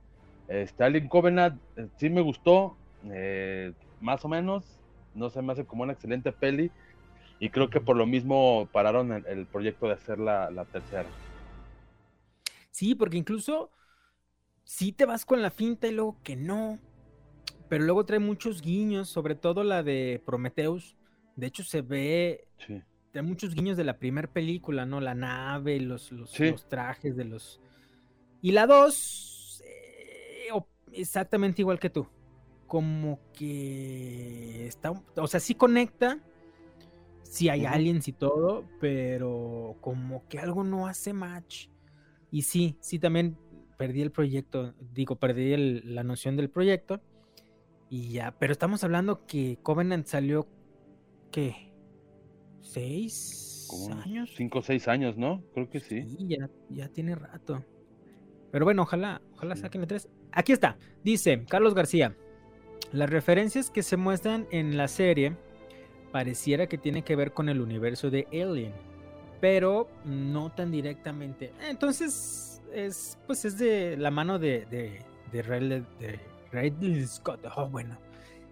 [0.48, 4.80] Este, Alien Covenant eh, sí me gustó, eh, más o menos,
[5.14, 6.72] no se me hace como una excelente peli
[7.40, 11.10] y creo que por lo mismo pararon el, proyecto de hacer la, tercera.
[12.72, 13.72] Sí, porque incluso
[14.64, 16.80] sí te vas con la finta y luego que no.
[17.70, 20.96] Pero luego trae muchos guiños, sobre todo la de Prometheus.
[21.36, 22.82] De hecho, se ve Sí.
[23.12, 25.02] trae muchos guiños de la primera película, ¿no?
[25.02, 26.52] La nave, los, los, Sí.
[26.52, 27.60] los trajes de los.
[28.42, 29.64] Y la 2,
[30.92, 32.08] exactamente igual que tú.
[32.68, 34.92] Como que está.
[35.18, 36.20] O sea, sí conecta.
[37.24, 37.74] Sí hay Ujú.
[37.74, 41.68] aliens y todo, pero como que algo no hace match.
[42.32, 43.38] Y sí, sí también
[43.78, 47.02] perdí el proyecto, digo, perdí el- la noción del proyecto.
[47.90, 50.48] Y ya, pero estamos hablando que Covenant salió,
[51.32, 51.72] ¿qué?
[52.62, 54.32] ¿Seis Como años?
[54.36, 55.44] cinco o seis años, ¿no?
[55.54, 56.04] Creo que sí.
[56.04, 57.64] Sí, ya, ya tiene rato.
[58.52, 59.62] Pero bueno, ojalá, ojalá Sí.
[59.62, 60.10] saquen la 3.
[60.32, 62.16] Aquí está, dice Carlos García.
[62.92, 65.36] Las referencias que se muestran en la serie
[66.12, 68.74] pareciera que tienen que ver con el universo de Alien,
[69.42, 71.52] pero no tan directamente.
[71.70, 76.20] Entonces, es pues es de la mano de, de, de, Ridley, de
[76.56, 77.46] Ridley Scott.
[77.56, 77.98] Oh, bueno.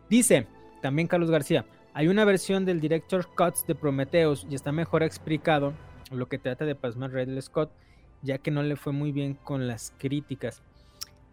[0.09, 0.47] Dice
[0.81, 5.73] también Carlos García, hay una versión del Director Cuts de Prometheus y está mejor explicado
[6.11, 7.71] lo que trata de pasmar Ridley Scott,
[8.21, 10.61] ya que no le fue muy bien con las críticas.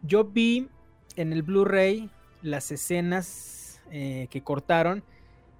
[0.02, 0.68] Yo vi
[1.16, 2.10] en el Blu-ray
[2.42, 5.02] las escenas eh, que cortaron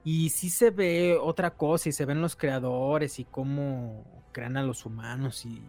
[0.05, 4.63] y sí se ve otra cosa y se ven los creadores y cómo crean a
[4.63, 5.61] los humanos y-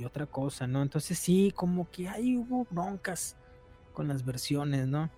[0.00, 0.82] y otra cosa, ¿no?
[0.82, 3.36] Entonces sí, como que ahí hubo broncas
[3.96, 5.08] con las versiones, ¿no?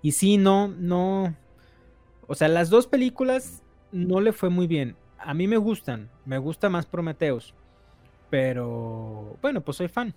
[0.00, 1.36] Y sí, no, no.
[2.26, 4.96] O sea, las dos películas no le fue muy bien.
[5.18, 7.52] A mí me gustan, me gusta más Prometheus.
[8.30, 10.14] Pero bueno, pues soy fan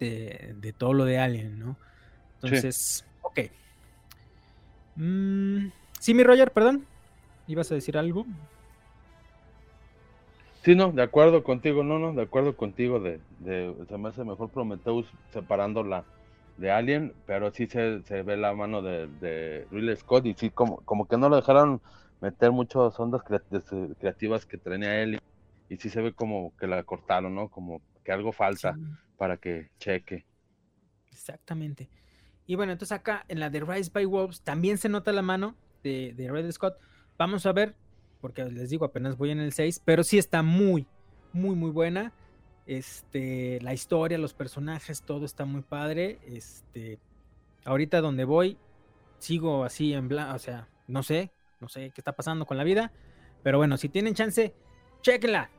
[0.00, 1.76] de, de todo lo de Alien, ¿no?
[2.42, 3.40] Entonces, ok.
[4.96, 5.66] Mm,
[6.00, 6.86] sí, mi Roger, perdón.
[7.46, 8.24] ¿Ibas a decir algo?
[10.64, 14.24] Sí, no, de acuerdo contigo, no, no, de acuerdo contigo de, de se me hace
[14.24, 16.04] mejor Prometheus separándola
[16.62, 20.50] de Alien, pero sí se, se ve la mano de, de Ridley Scott y sí
[20.50, 21.82] como, como que no lo dejaron
[22.20, 23.22] meter muchas ondas
[23.98, 25.18] creativas que tenía él
[25.68, 27.48] y sí se ve como que la cortaron, ¿no?
[27.50, 30.26] Como que algo falta Sí, para que cheque.
[31.10, 31.90] exactamente.
[32.46, 35.56] Y bueno, entonces acá en la de Rise by Wolves también se nota la mano
[35.82, 36.76] de, de Ridley Scott.
[37.18, 37.76] Vamos a ver,
[38.20, 40.86] porque les digo, apenas voy en el 6, pero sí está muy,
[41.32, 42.12] muy, muy buena.
[42.66, 46.18] Este, la historia, los personajes, todo está muy padre.
[46.26, 46.98] Este,
[47.64, 48.58] ahorita donde voy,
[49.18, 52.64] sigo así en blanco, o sea, no sé, no sé qué está pasando con la
[52.64, 52.92] vida.
[53.42, 54.54] Pero bueno, si tienen chance,
[55.02, 55.50] chéquenla.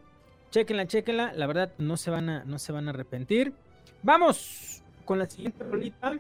[0.52, 1.34] Chéquenla, chéquenla.
[1.34, 3.54] La verdad, no se van a, no se van a arrepentir.
[4.02, 6.18] Vamos con la siguiente rolita.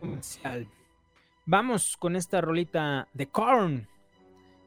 [0.00, 0.68] Comercial.
[1.46, 3.88] Vamos con esta rolita de Korn.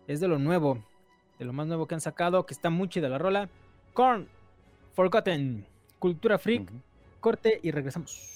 [0.07, 0.83] Es de lo nuevo,
[1.39, 3.49] de lo más nuevo que han sacado, que está muy chida la rola.
[3.95, 4.27] Korn,
[4.93, 5.65] Forgotten,
[5.99, 6.69] Cultura Freak,
[7.21, 8.34] corte y regresamos.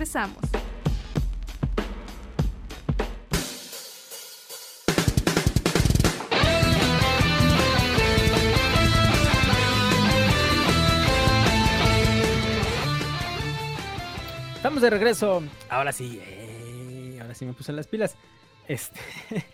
[0.00, 0.38] Regresamos.
[14.54, 15.42] Estamos de regreso.
[15.68, 18.16] Ahora sí, eh, ahora sí me puse las pilas.
[18.68, 18.98] Este.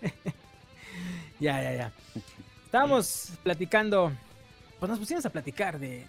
[1.41, 1.93] ya, ya, ya.
[2.65, 4.13] Estábamos platicando.
[4.79, 6.07] Pues nos pusimos a platicar de.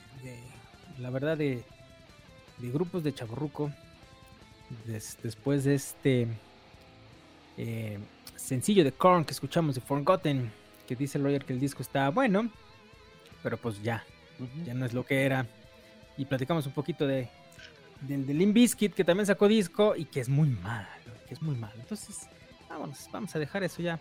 [1.00, 1.64] la verdad, de.
[2.60, 3.72] de grupos de chaburruco.
[4.86, 6.28] Des- después de este.
[7.58, 8.00] eh,
[8.36, 10.52] sencillo de Korn que escuchamos de Forgotten.
[10.88, 12.50] Que dice el Roger que el disco está bueno.
[13.44, 14.04] Pero pues ya.
[14.66, 15.46] Ya no es lo que era.
[16.18, 17.28] Y platicamos un poquito de,
[18.02, 20.88] del de Limp Bizkit, que también sacó disco y que es muy malo,
[21.28, 21.74] que es muy malo.
[21.80, 22.28] Entonces,
[22.70, 24.00] vámonos, vamos a dejar eso ya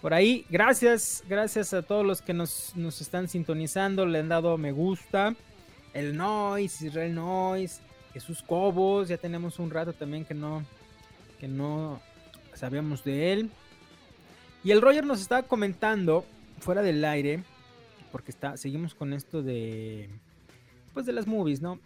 [0.00, 0.46] por ahí.
[0.48, 5.34] Gracias, gracias a todos los que nos, nos están sintonizando, le han dado me gusta.
[5.92, 7.80] El Noise, Israel Noise,
[8.12, 10.64] Jesús Cobos, ya tenemos un rato también que no,
[11.38, 12.00] que no
[12.54, 13.50] sabíamos de él.
[14.64, 16.24] Y el Roger nos estaba comentando
[16.58, 17.42] fuera del aire,
[18.12, 20.10] porque está, seguimos con esto de,
[20.92, 21.78] pues de las movies, ¿no?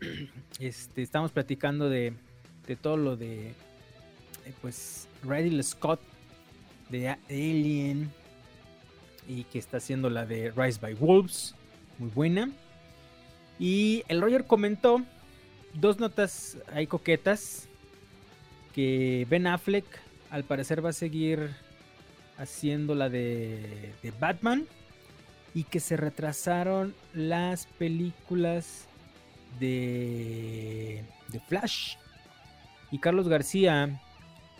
[0.58, 2.12] este, estamos platicando de,
[2.66, 3.54] de todo lo de, eh,
[4.60, 6.00] pues, Ridley Scott,
[6.90, 8.10] de Alien,
[9.26, 11.54] y que está haciendo la de Rise by Wolves,
[11.98, 12.50] muy buena.
[13.58, 15.02] Y el Roger comentó
[15.74, 17.68] dos notas ahí coquetas,
[18.74, 19.86] que Ben Affleck
[20.30, 21.50] al parecer va a seguir
[22.38, 24.66] haciendo la de, de Batman
[25.54, 28.86] y que se retrasaron las películas
[29.58, 31.96] de, de Flash.
[32.90, 34.00] Y Carlos García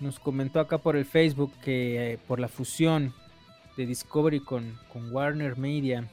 [0.01, 3.15] nos comentó acá por el Facebook que eh, por la fusión
[3.77, 6.09] de Discovery con, con Warner Media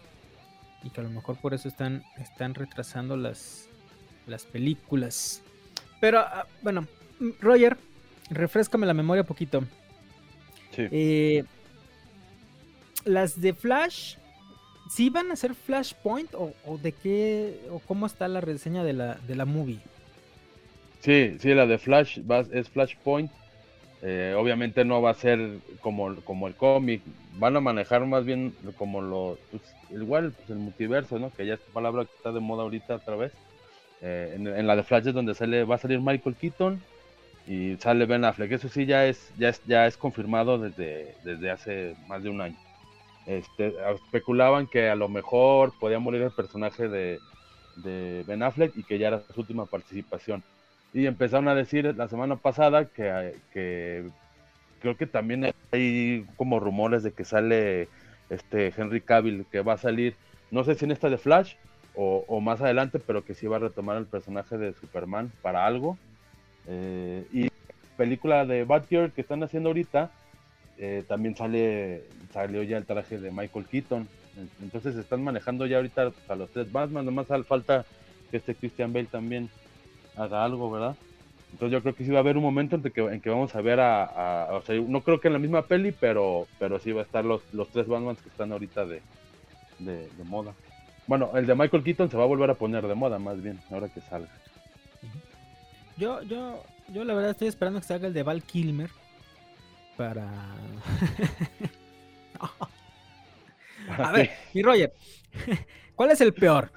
[0.84, 3.67] y que a lo mejor por eso están, están retrasando las,
[4.28, 5.42] las películas.
[6.00, 6.86] Pero ah, bueno,
[7.40, 7.78] Roger,
[8.30, 9.64] refrescame la memoria un poquito.
[10.76, 10.88] Sí.
[10.92, 11.44] Eh,
[13.06, 14.16] las de Flash,
[14.90, 18.94] ¿sí van a ser Flashpoint o, o de qué o cómo está la reseña de
[18.94, 19.80] la, de la movie?
[21.00, 23.32] Sí, sí, la de Flash va- es Flashpoint.
[24.04, 27.02] Eh, obviamente no va a ser como, como el cómic.
[27.40, 29.40] Van a manejar más bien como lo.
[29.50, 31.32] Pues, igual, pues, el multiverso, ¿no?
[31.32, 33.32] Que ya es palabra que está de moda ahorita otra vez.
[34.02, 36.82] Eh, en, en la de Flash es donde sale, va a salir Michael Keaton
[37.48, 38.52] y sale Ben Affleck.
[38.52, 42.42] Eso sí ya es, ya es, ya es confirmado desde, desde hace más de un
[42.42, 42.58] año.
[43.26, 47.20] Este, especulaban que a lo mejor podía morir el personaje de,
[47.78, 50.44] de Ben Affleck y que ya era su última participación.
[50.94, 54.10] Y empezaron a decir la semana pasada que, que
[54.82, 57.90] creo que también hay como rumores de que sale
[58.30, 60.16] este Henry Cavill, que va a salir,
[60.52, 61.56] no sé si en esta de Flash
[62.00, 65.98] o, más adelante, pero que sí va a retomar el personaje de Superman para algo.
[66.68, 67.50] Eh, y
[67.98, 70.12] película de Batgirl que están haciendo ahorita,
[70.78, 74.08] eh, también sale salió ya el traje de Michael Keaton.
[74.62, 77.84] Entonces están manejando ya ahorita a los tres Batman, nomás falta
[78.30, 79.50] que este Christian Bale también
[80.16, 80.96] haga algo, ¿verdad?
[81.54, 83.56] Entonces yo creo que sí va a haber un momento en que, en que vamos
[83.56, 86.92] a ver a, o sea, no creo que en la misma peli, pero, pero sí
[86.92, 89.02] va a estar los, los tres Batmans que están ahorita de,
[89.80, 90.54] de moda.
[91.08, 93.60] Bueno, el de Michael Keaton se va a volver a poner de moda, más bien,
[93.72, 94.30] ahora que salga.
[95.96, 98.90] Yo, yo, yo la verdad estoy esperando que se haga el de Val Kilmer
[99.96, 100.30] para.
[103.98, 104.94] A ver, mi Roger,
[105.96, 106.70] ¿cuál es el peor?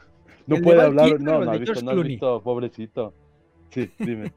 [0.47, 3.15] No ¿El de puede Val hablar, Kilmer no, no, has visto, no has visto, pobrecito.
[3.71, 4.33] Sí, dime.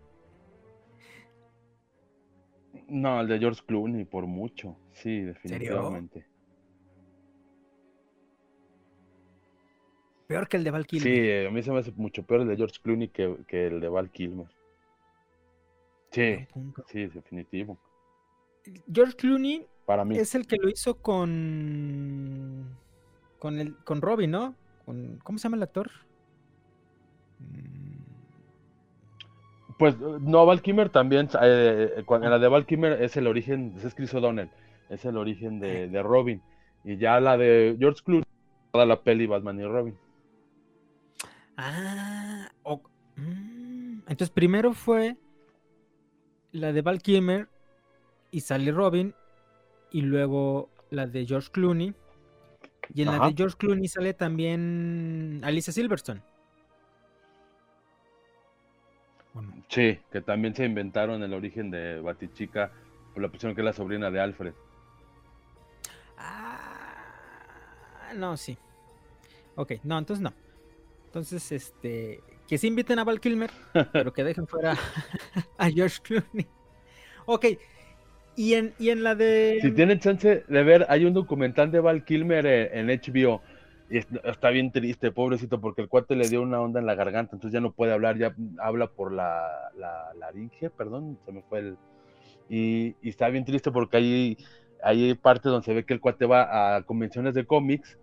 [2.87, 4.75] no, el de George Clooney, por mucho.
[4.93, 6.32] Sí, definitivamente.
[10.27, 11.03] Peor que el de Val Kilmer.
[11.13, 13.67] Sí, eh, a mí se me hace mucho peor el de George Clooney que, que
[13.67, 14.47] el de Val Kilmer.
[16.11, 16.37] Sí,
[16.87, 17.77] sí, definitivo.
[18.91, 20.17] George Clooney Para mí.
[20.17, 22.77] es el que lo hizo con.
[23.39, 23.75] con el.
[23.83, 24.55] con Robin, ¿no?
[24.85, 25.89] Con, ¿Cómo se llama el actor?
[27.39, 27.93] Mm,
[29.79, 33.27] Pues no, Val Kilmer también, eh, eh, cuando- en la de Val Kilmer es el
[33.27, 34.49] origen, es Chris O'Donnell,
[34.89, 36.41] es el origen de, de Robin.
[36.85, 38.23] Y ya la de George Clooney,
[38.71, 39.97] toda la peli Batman y Robin.
[41.57, 42.81] Ah, o-
[43.15, 45.17] mm, entonces primero fue
[46.51, 47.49] la de Val Kilmer
[48.31, 49.15] y sale Robin
[49.91, 51.95] y luego la de George Clooney
[52.93, 56.21] y en la de George Clooney sale también Alicia Silverstone.
[59.33, 62.71] Bueno, Sí, que también se inventaron el origen de Batichica,
[63.13, 64.53] por la pusieron que es la sobrina de Alfred.
[66.17, 68.57] ah, no, sí.
[69.55, 70.33] Ok, no, entonces no.
[71.13, 73.51] Entonces, este, que sí inviten a Val Kilmer,
[73.93, 74.75] pero que dejen fuera
[75.59, 76.47] a George Clooney.
[77.27, 77.45] Ok,
[78.35, 79.59] y en, y en la de...
[79.61, 83.43] Si tienen chance de ver, hay un documental de Val Kilmer en, en HBO.
[83.91, 86.95] Y es- está bien triste, pobrecito, porque el cuate le dio una onda en la
[86.95, 91.43] garganta, entonces ya no puede hablar, ya habla por la, la laringe, perdón, se me
[91.43, 91.77] fue el...
[92.49, 94.37] Y, y está bien triste porque hay,
[94.83, 97.99] hay partes donde se ve que el cuate va a convenciones de cómics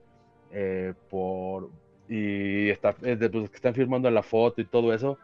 [0.52, 1.70] eh, por,
[2.10, 5.16] y está, es de, pues, que están firmando la foto y todo eso,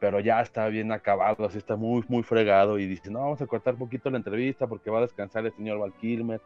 [0.00, 3.46] pero ya está bien acabado, así está muy, muy fregado y dice, no, vamos a
[3.46, 6.40] cortar un poquito la entrevista porque va a descansar el señor Val Kilmer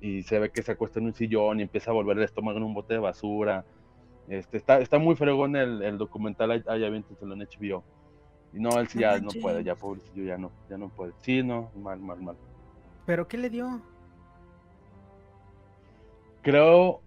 [0.00, 2.56] y se ve que se acuesta en un sillón y empieza a volver el estómago
[2.56, 3.66] en un bote de basura.
[4.26, 7.84] Este, está, está muy fregón el, el documental, ahí ahí aviéntenselo en HBO.
[8.54, 11.12] Y no, él sí ya no puede, ya pobrecillo, ya no, ya no puede.
[11.20, 12.36] Sí, no, mal, mal, mal.
[13.04, 13.82] ¿Pero qué le dio?
[16.42, 17.02] Creo,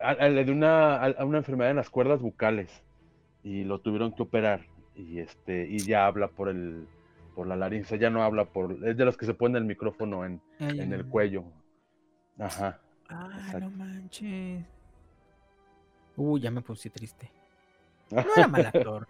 [0.00, 2.82] a- a- le dio una, a- una enfermedad en las cuerdas bucales
[3.42, 4.60] y lo tuvieron que operar
[4.94, 6.86] y este y ya habla por el
[7.34, 10.24] por la laringe, ya no habla por es de los que se ponen el micrófono
[10.24, 11.44] en, Ay, en el cuello.
[12.38, 12.80] Ajá.
[13.08, 13.60] Ah, Exacto.
[13.60, 14.64] no manches.
[16.16, 17.30] Uy, ya me puse triste.
[18.10, 19.06] No era mal actor.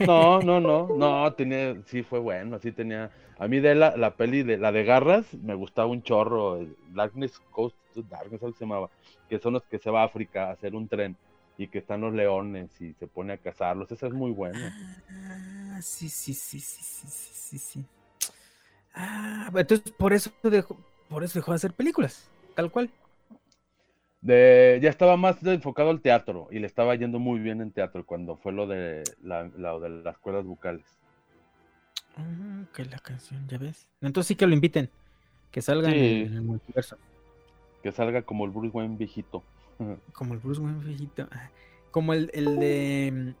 [0.00, 3.10] No, no, no, no, tenía, sí fue bueno, sí tenía.
[3.38, 6.76] A mí de la, la peli de la de garras me gustaba un chorro, el
[6.94, 8.90] Darkness Coast Darkness se llamaba,
[9.28, 11.16] que son los que se va a África a hacer un tren
[11.58, 13.90] y que están los leones y se pone a cazarlos.
[13.90, 14.74] Esa es muy buena.
[15.10, 17.84] Ah, sí, sí, sí, sí, sí, sí, sí.
[18.94, 20.76] Ah, entonces por eso dejó,
[21.08, 22.90] por eso dejó de hacer películas, tal cual.
[24.20, 28.06] De, ya estaba más enfocado al teatro y le estaba yendo muy bien en teatro
[28.06, 30.84] cuando fue lo de, la, de las cuerdas bucales.
[32.16, 33.88] Ah, que la canción, ya ves.
[34.00, 34.90] Entonces sí que lo inviten,
[35.50, 36.98] que salgan en, en el multiverso.
[37.82, 39.42] Que salga como el Bruce Wayne viejito.
[40.12, 41.48] como el Bruce Wayne viejito, ah,
[41.90, 43.34] como el, el de...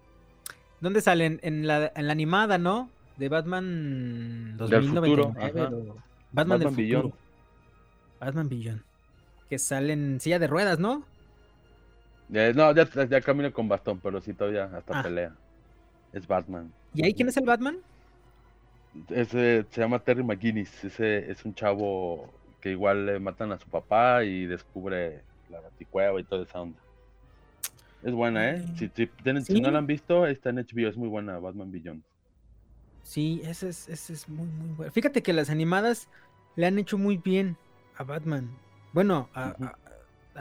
[0.80, 1.38] ¿Dónde salen?
[1.42, 2.90] En la, en la animada, ¿no?
[3.16, 5.60] De Batman Del futuro, 2099.
[5.62, 5.74] ajá.
[5.74, 5.96] o-
[6.32, 7.02] Batman, del Batman Beyond.
[7.04, 7.18] futuro.
[8.20, 8.82] Batman Beyond.
[9.48, 11.04] Que salen en silla de ruedas, ¿no?
[12.32, 15.02] Eh, no, ya, ya camina con bastón, pero sí todavía hasta Ah.
[15.02, 15.32] pelea.
[16.12, 16.72] Es Batman.
[16.94, 17.76] ¿Y ahí quién es el Batman?
[19.08, 20.84] Ese se llama Terry McGuinness.
[20.84, 22.28] Ese es un chavo
[22.62, 26.78] que igual le matan a su papá y descubre la baticueva y toda esa onda.
[28.02, 28.64] Es buena, ¿eh?
[28.78, 31.70] Si, si tienen- si no la han visto, está en HBO, es muy buena, Batman
[31.70, 32.02] Beyond.
[33.02, 34.92] Sí, ese es, ese es muy, muy bueno.
[34.92, 36.08] Fíjate que las animadas
[36.56, 37.56] le han hecho muy bien
[37.96, 38.48] a Batman.
[38.92, 39.78] Bueno, a, a-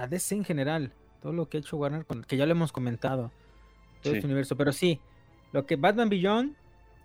[0.03, 0.93] a DC en general.
[1.21, 3.31] Todo lo que ha hecho Warner, con- que ya lo hemos comentado.
[4.01, 4.17] Todo Sí.
[4.17, 4.55] este universo.
[4.55, 4.99] Pero sí,
[5.53, 6.55] lo que Batman Beyond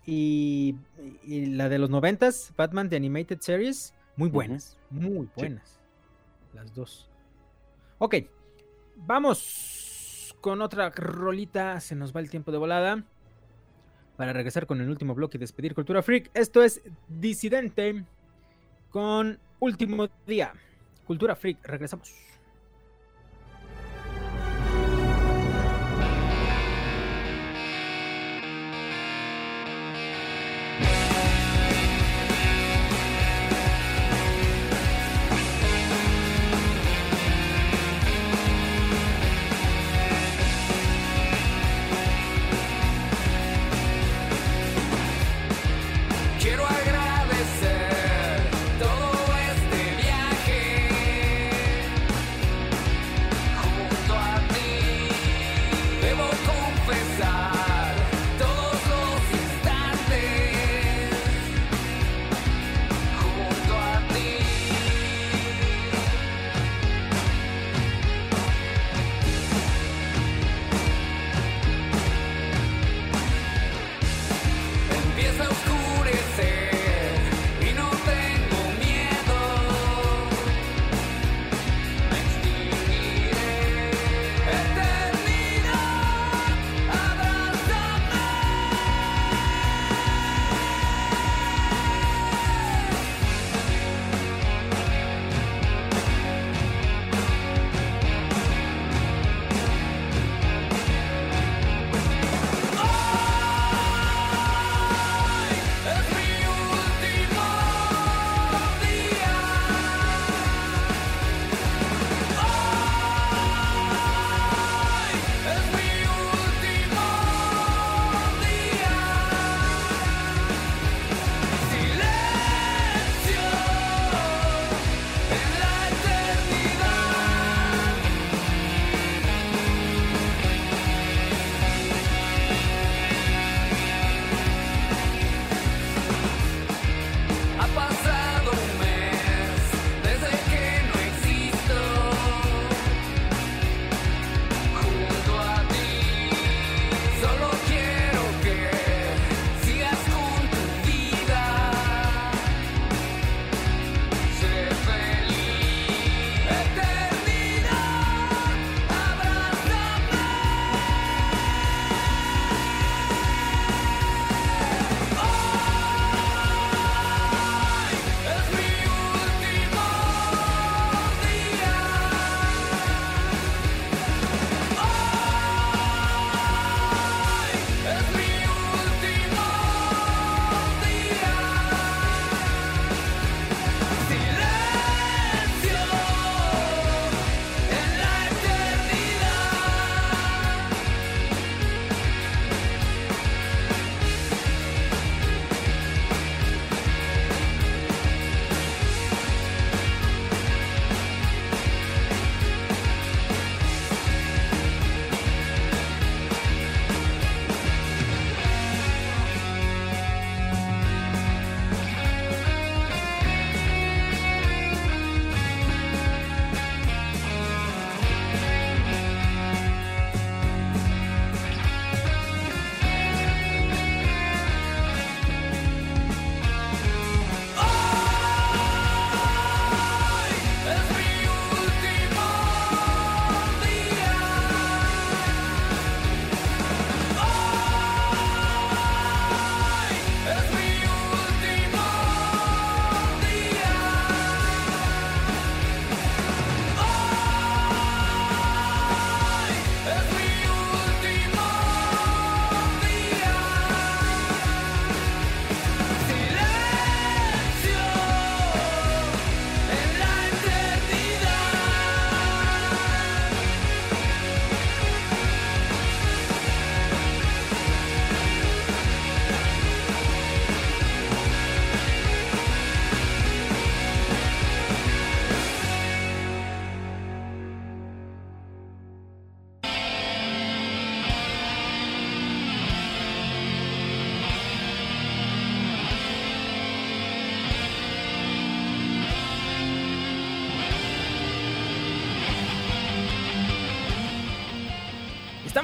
[0.07, 0.77] y,
[1.25, 4.79] y la de los noventas, Batman The Animated Series, muy buenas.
[4.91, 5.79] Muy buenas.
[6.55, 7.09] Las dos.
[7.99, 8.17] Ok,
[8.97, 11.81] vamos con otra rolita.
[11.81, 13.05] Se nos va el tiempo de volada
[14.17, 16.31] para regresar con el último bloque y despedir Cultura Freak.
[16.35, 18.05] Esto es Disidente
[18.91, 20.53] con Último Día.
[21.07, 22.15] Cultura Freak, regresamos.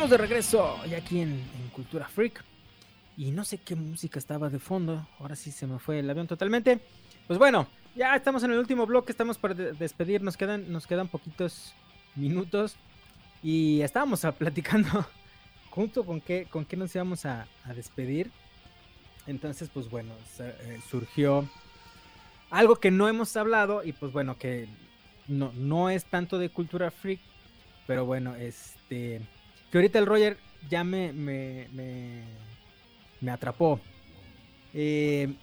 [0.08, 1.40] De regreso ya aquí en,
[1.72, 2.42] Cultura Freak.
[3.16, 5.06] Y no sé qué música estaba de fondo.
[5.18, 6.80] Ahora sí se me fue el avión totalmente.
[7.26, 9.12] Pues bueno, ya estamos en el último bloque.
[9.12, 10.20] Estamos para de- despedir.
[10.22, 11.72] Nos quedan, nos quedan poquitos
[12.16, 12.76] minutos.
[13.42, 15.06] Y estábamos platicando
[15.70, 18.30] junto con qué, con qué nos íbamos a, a despedir.
[19.26, 21.48] Entonces, pues bueno, eh, surgió
[22.50, 23.82] algo que no hemos hablado.
[23.84, 24.68] Y pues bueno, que
[25.28, 27.20] no, no es tanto de cultura freak.
[27.86, 29.22] Pero bueno, este.
[29.72, 30.36] Que ahorita el Roger
[30.68, 32.22] ya me, me, me,
[33.22, 33.80] me atrapó.
[34.74, 35.34] Eh,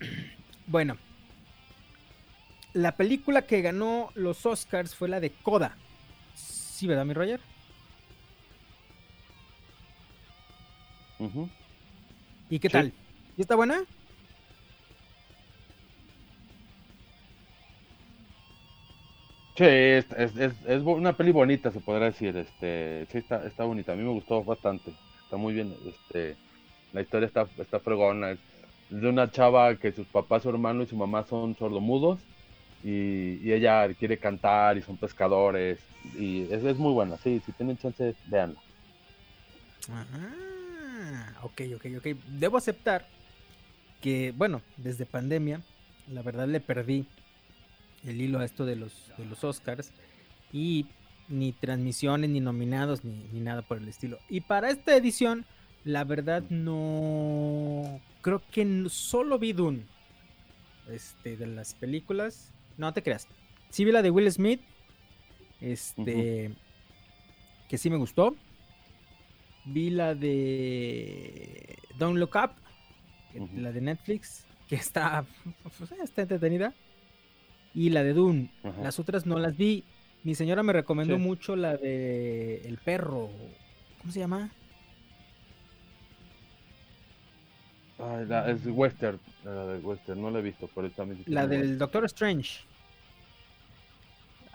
[0.66, 0.96] bueno,
[2.72, 5.76] la película que ganó los Oscars fue la de Coda.
[6.34, 7.38] Sí, ¿verdad, mi Roger?
[11.18, 11.50] Ujú.
[12.48, 12.72] ¿Y qué Sí.
[12.72, 12.92] tal?
[13.36, 13.84] ¿Y está buena?
[19.56, 22.36] Sí, es, es, es, es una peli bonita, se podrá decir.
[22.36, 23.92] Este, sí, está, está bonita.
[23.92, 24.92] A mí me gustó bastante.
[25.24, 25.74] Está muy bien.
[25.86, 26.36] Este,
[26.92, 28.32] la historia está, está fregona.
[28.32, 28.38] Es
[28.90, 32.18] de una chava que sus papás, su hermano y su mamá son sordomudos.
[32.84, 35.78] Y, y ella quiere cantar y son pescadores.
[36.18, 37.16] Y es, es muy buena.
[37.16, 38.60] Sí, si tienen chance, véanla.
[39.90, 42.06] Ah, ok, ok, ok.
[42.28, 43.06] Debo aceptar
[44.02, 45.62] que, bueno, desde pandemia,
[46.12, 47.06] la verdad le perdí
[48.06, 49.92] el hilo a esto de los, de los Oscars
[50.52, 50.86] y
[51.28, 54.18] ni transmisiones, ni nominados, ni, ni nada por el estilo.
[54.28, 55.44] Y para esta edición,
[55.84, 58.00] la verdad no...
[58.22, 59.84] Creo que solo vi Dune.
[60.88, 62.52] Este, de las películas.
[62.76, 63.26] No te creas.
[63.70, 64.60] Sí vi la de Will Smith.
[65.60, 66.52] Este...
[67.68, 68.36] Que sí me gustó.
[69.64, 72.52] Vi la de Don't Look Up,
[73.56, 75.24] la de Netflix, que está,
[75.78, 76.72] pues, está entretenida.
[77.76, 78.50] Y la de Dune.
[78.64, 78.82] Ajá.
[78.82, 79.84] Las otras no las vi.
[80.24, 81.20] Mi señora me recomendó Sí.
[81.22, 83.30] mucho la de El Perro.
[84.00, 84.50] ¿Cómo se llama?
[87.98, 89.18] La- es western.
[89.44, 90.20] La de western.
[90.20, 91.22] No la he visto, pero también.
[91.26, 92.60] La del Doctor Strange.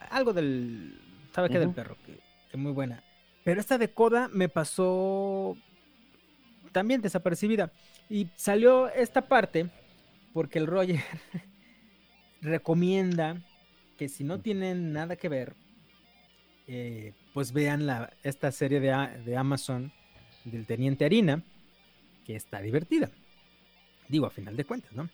[0.10, 1.00] Algo del.
[1.34, 1.60] ¿Sabe qué?
[1.60, 2.20] Del perro, que,
[2.52, 3.02] que muy buena.
[3.46, 5.56] Pero esta de Coda me pasó
[6.72, 7.72] también desapercibida.
[8.10, 9.70] Y salió esta parte
[10.34, 11.00] porque el Roger
[12.42, 13.42] recomienda
[13.98, 15.54] que si no tienen nada que ver,
[16.68, 19.92] eh, pues vean la, esta serie de, Amazon
[20.46, 21.44] del Teniente Harina,
[22.26, 23.10] que está divertida.
[24.08, 25.10] Digo, a final de cuentas, ¿no?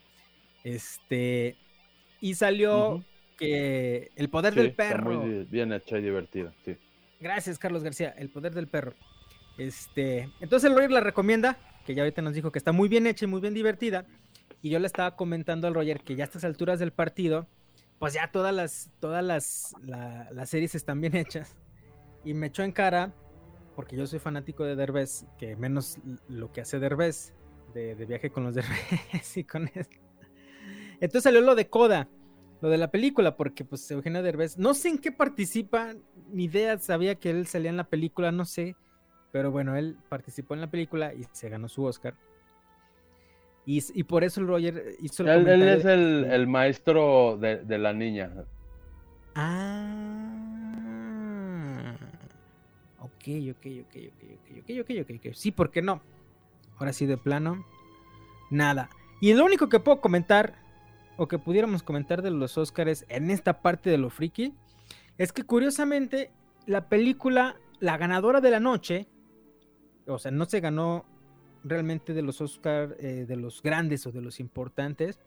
[0.63, 1.55] Este.
[2.19, 3.03] Y salió
[3.37, 5.11] que el poder Sí, del está perro.
[5.21, 6.53] muy di- bien hecha y divertida.
[6.65, 6.75] Sí.
[7.19, 8.13] Gracias, Carlos García.
[8.17, 8.93] El poder del perro.
[9.57, 10.29] Este.
[10.39, 13.25] Entonces el Roger la recomienda, que ya ahorita nos dijo que está muy bien hecha
[13.25, 14.05] y muy bien divertida.
[14.61, 17.47] Y yo le estaba comentando al Roger que ya a estas alturas del partido,
[17.99, 21.55] pues ya todas las, todas las, la- las series están bien hechas.
[22.23, 23.13] Y me echó en cara,
[23.75, 25.97] porque yo soy fanático de Derbez, que menos
[26.27, 27.33] lo que hace Derbez,
[27.73, 29.89] de, de viaje con los Derbez y con eso.
[30.99, 32.09] Entonces salió lo de Coda,
[32.61, 35.93] lo de la película, porque pues Eugenio Derbez, no sé en qué participa,
[36.31, 38.75] ni idea, sabía que él salía en la película, no sé,
[39.31, 42.15] pero bueno, él participó en la película y se ganó su Oscar.
[43.69, 47.57] Y, por eso el Roger hizo el Él, él es de- el, el maestro de,
[47.57, 48.31] de la niña.
[49.35, 49.93] Ah.
[52.99, 53.95] Ok, ok, ok, ok,
[54.37, 55.25] ok, ok, ok, ok, ok.
[55.33, 55.99] Sí, ¿por qué no?
[56.77, 57.65] Ahora sí, de plano,
[58.49, 58.89] nada.
[59.19, 60.53] Y lo único que puedo comentar,
[61.17, 64.53] o que pudiéramos comentar de los Oscars en esta parte de lo friki,
[65.17, 66.31] es que curiosamente
[66.67, 69.09] la película, la ganadora de la noche,
[70.07, 71.03] o sea, no se ganó
[71.67, 75.19] realmente de los Oscars, de los grandes o de los importantes,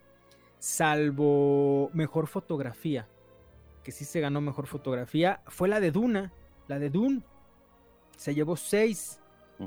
[0.59, 3.09] salvo mejor fotografía
[3.83, 6.33] que sí se ganó mejor fotografía fue la de Duna,
[6.69, 7.23] la de Dune.
[8.17, 9.19] Se llevó seis,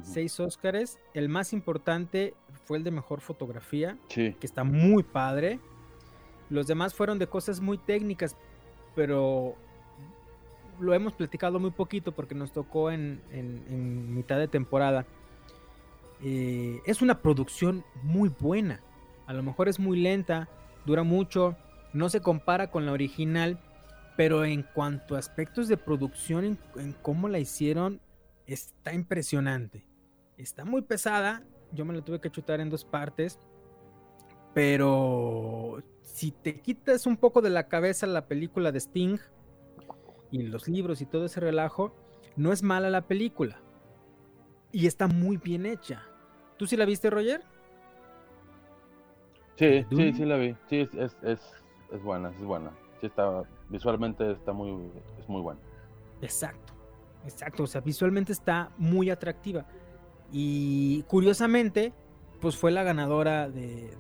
[0.03, 0.99] seis Óscares.
[1.15, 4.35] El más importante fue el de mejor fotografía, Sí.
[4.39, 5.59] que está muy padre.
[6.51, 8.37] Los demás fueron de cosas muy técnicas,
[8.95, 9.55] pero
[10.79, 15.07] lo hemos platicado muy poquito porque nos tocó en, en- en mitad de temporada.
[16.23, 18.81] Eh, es una producción muy buena.
[19.27, 20.49] A lo mejor es muy lenta,
[20.85, 21.57] dura mucho,
[21.93, 23.59] no se compara con la original,
[24.15, 27.99] pero en cuanto a aspectos de producción, en, en cómo la hicieron,
[28.47, 29.85] está impresionante.
[30.37, 33.39] Está muy pesada, yo me la tuve que chutar en dos partes,
[34.53, 39.17] pero si te quitas un poco de la cabeza la película de Sting
[40.31, 41.95] y los libros y todo ese relajo,
[42.35, 43.61] no es mala la película.
[44.71, 46.07] Y está muy bien hecha.
[46.63, 47.41] ¿Tú sí la viste, Roger?
[49.57, 50.55] Sí, sí, sí la vi.
[50.69, 51.41] Sí, es, es, es,
[51.91, 52.71] es buena, es buena.
[53.01, 54.89] Sí está, visualmente está muy,
[55.19, 55.59] es muy buena.
[56.21, 56.71] Exacto.
[57.25, 59.65] Exacto, o sea, visualmente está muy atractiva.
[60.31, 61.91] Y curiosamente,
[62.39, 63.93] pues fue la ganadora de,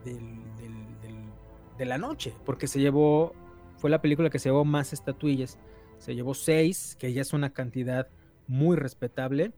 [1.77, 3.33] de la noche, porque se llevó,
[3.75, 5.59] fue la película que se llevó más estatuillas.
[5.97, 8.07] Se llevó seis, que ya es una cantidad
[8.47, 9.51] muy respetable.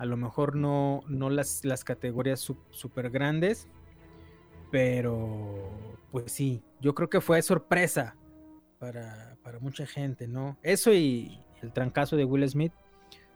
[0.00, 2.40] A lo mejor no, no las, las categorías
[2.70, 3.68] súper grandes,
[4.70, 5.68] pero
[6.10, 8.16] pues sí, yo creo que fue sorpresa
[8.78, 10.56] para, para mucha gente, ¿no?
[10.62, 12.72] Eso y el trancazo de Will Smith.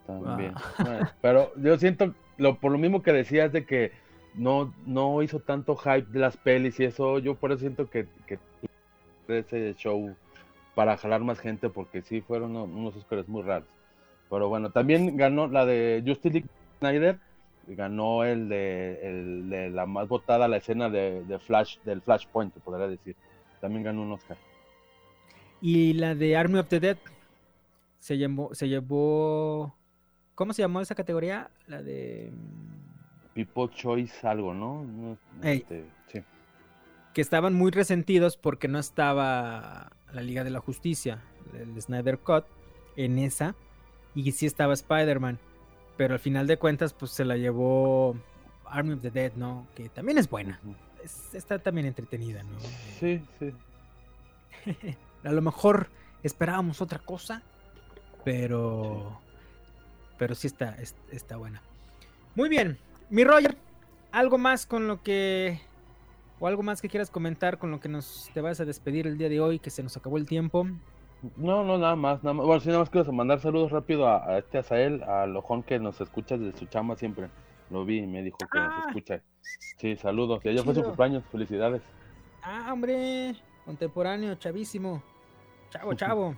[0.06, 0.54] También.
[0.56, 0.72] Ah.
[0.84, 3.92] Bueno, pero yo siento, lo, por lo mismo que decías de que
[4.34, 8.06] no, no hizo tanto hype de las pelis y eso, yo por eso siento que,
[8.26, 8.38] que
[9.28, 10.14] ese show
[10.74, 13.68] para jalar más gente, porque sí fueron uno- unos Oscars muy raros.
[14.30, 16.48] Pero bueno, también ganó la de Justice League
[16.78, 17.18] Snyder,
[17.68, 22.54] ganó el de, el de la más votada, la escena de, de Flash, del Flashpoint,
[22.58, 23.16] podría decir.
[23.60, 24.36] También ganó un Oscar.
[25.60, 26.98] Y la de Army of the Dead
[27.98, 29.74] se llevó, se llevó.
[30.34, 31.50] ¿Cómo se llamó esa categoría?
[31.66, 32.30] La de.
[32.32, 35.16] mm, People Choice algo, ¿no?
[35.42, 36.20] Este, sí.
[37.14, 41.22] Que estaban muy resentidos porque no estaba la Liga de la Justicia,
[41.54, 42.44] el Snyder Cut,
[42.96, 43.56] en esa.
[44.14, 45.38] Y sí estaba Spider-Man.
[45.96, 48.16] Pero al final de cuentas, pues se la llevó
[48.66, 49.66] Army of the Dead, ¿no?
[49.74, 50.60] Que también es buena.
[51.04, 52.58] Es- está también entretenida, ¿no?
[52.98, 53.52] Sí, sí.
[55.24, 55.88] A lo mejor
[56.22, 57.42] esperábamos otra cosa,
[58.24, 59.20] pero
[60.18, 61.60] pero sí está, es- está buena.
[62.34, 62.78] Muy bien,
[63.10, 63.56] mi Roger,
[64.12, 65.60] algo más con lo que
[66.40, 69.18] o algo más que quieras comentar con lo que nos te vas a despedir el
[69.18, 70.66] día de hoy, que se nos acabó el tiempo.
[71.36, 72.46] No, no, nada más, nada más.
[72.46, 75.78] Bueno, sí, nada más quiero mandar saludos rápido a, a este Azael, a Lojón que
[75.78, 77.28] nos escucha desde su chamba siempre.
[77.70, 78.74] Lo vi y me dijo que Ah.
[78.78, 79.22] nos escucha.
[79.78, 80.40] Sí, saludos.
[80.44, 81.82] Y ayer fue su cumpleaños, felicidades.
[82.42, 85.02] Ah, hombre, contemporáneo, chavísimo.
[85.70, 86.36] Chavo, chavo.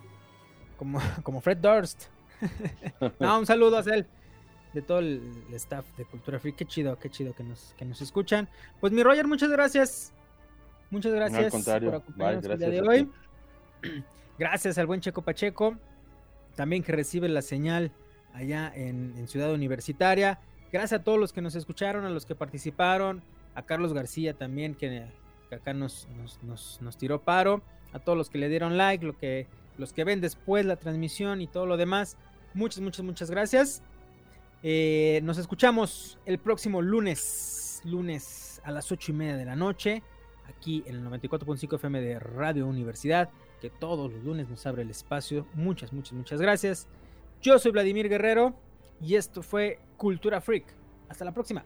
[0.77, 2.05] Como, como Fred Durst.
[3.19, 4.05] no, un saludo a él.
[4.73, 5.21] De todo el,
[5.53, 6.53] staff de Cultura Free.
[6.53, 8.47] Qué chido, qué chido que nos, que nos escuchan.
[8.79, 10.13] Pues mi Roger, muchas gracias.
[10.91, 11.89] Muchas gracias contrario.
[11.91, 13.07] por acompañarnos Bye, el día de gracias
[13.83, 14.03] hoy.
[14.37, 15.77] Gracias al buen Checo Pacheco.
[16.55, 17.91] También que recibe la señal
[18.33, 20.39] allá en, Ciudad Universitaria.
[20.71, 23.21] Gracias a todos los que nos escucharon, a los que participaron,
[23.55, 25.05] a Carlos García también, que,
[25.51, 27.61] acá nos, nos, nos- nos tiró paro,
[27.93, 31.41] a todos los que le dieron like, lo que, los que ven después la transmisión
[31.41, 32.17] y todo lo demás.
[32.53, 33.81] Muchas, muchas, muchas gracias.
[34.63, 40.01] Eh, nos escuchamos el próximo lunes, lunes a las ocho y media de la noche,
[40.49, 43.29] aquí en el 94.5 FM de Radio Universidad,
[43.61, 45.47] que todos los lunes nos abre el espacio.
[45.53, 46.87] Muchas, muchas, muchas gracias.
[47.41, 48.53] Yo soy Vladimir Guerrero
[49.01, 50.65] y esto fue Cultura Freak.
[51.09, 51.65] Hasta la próxima.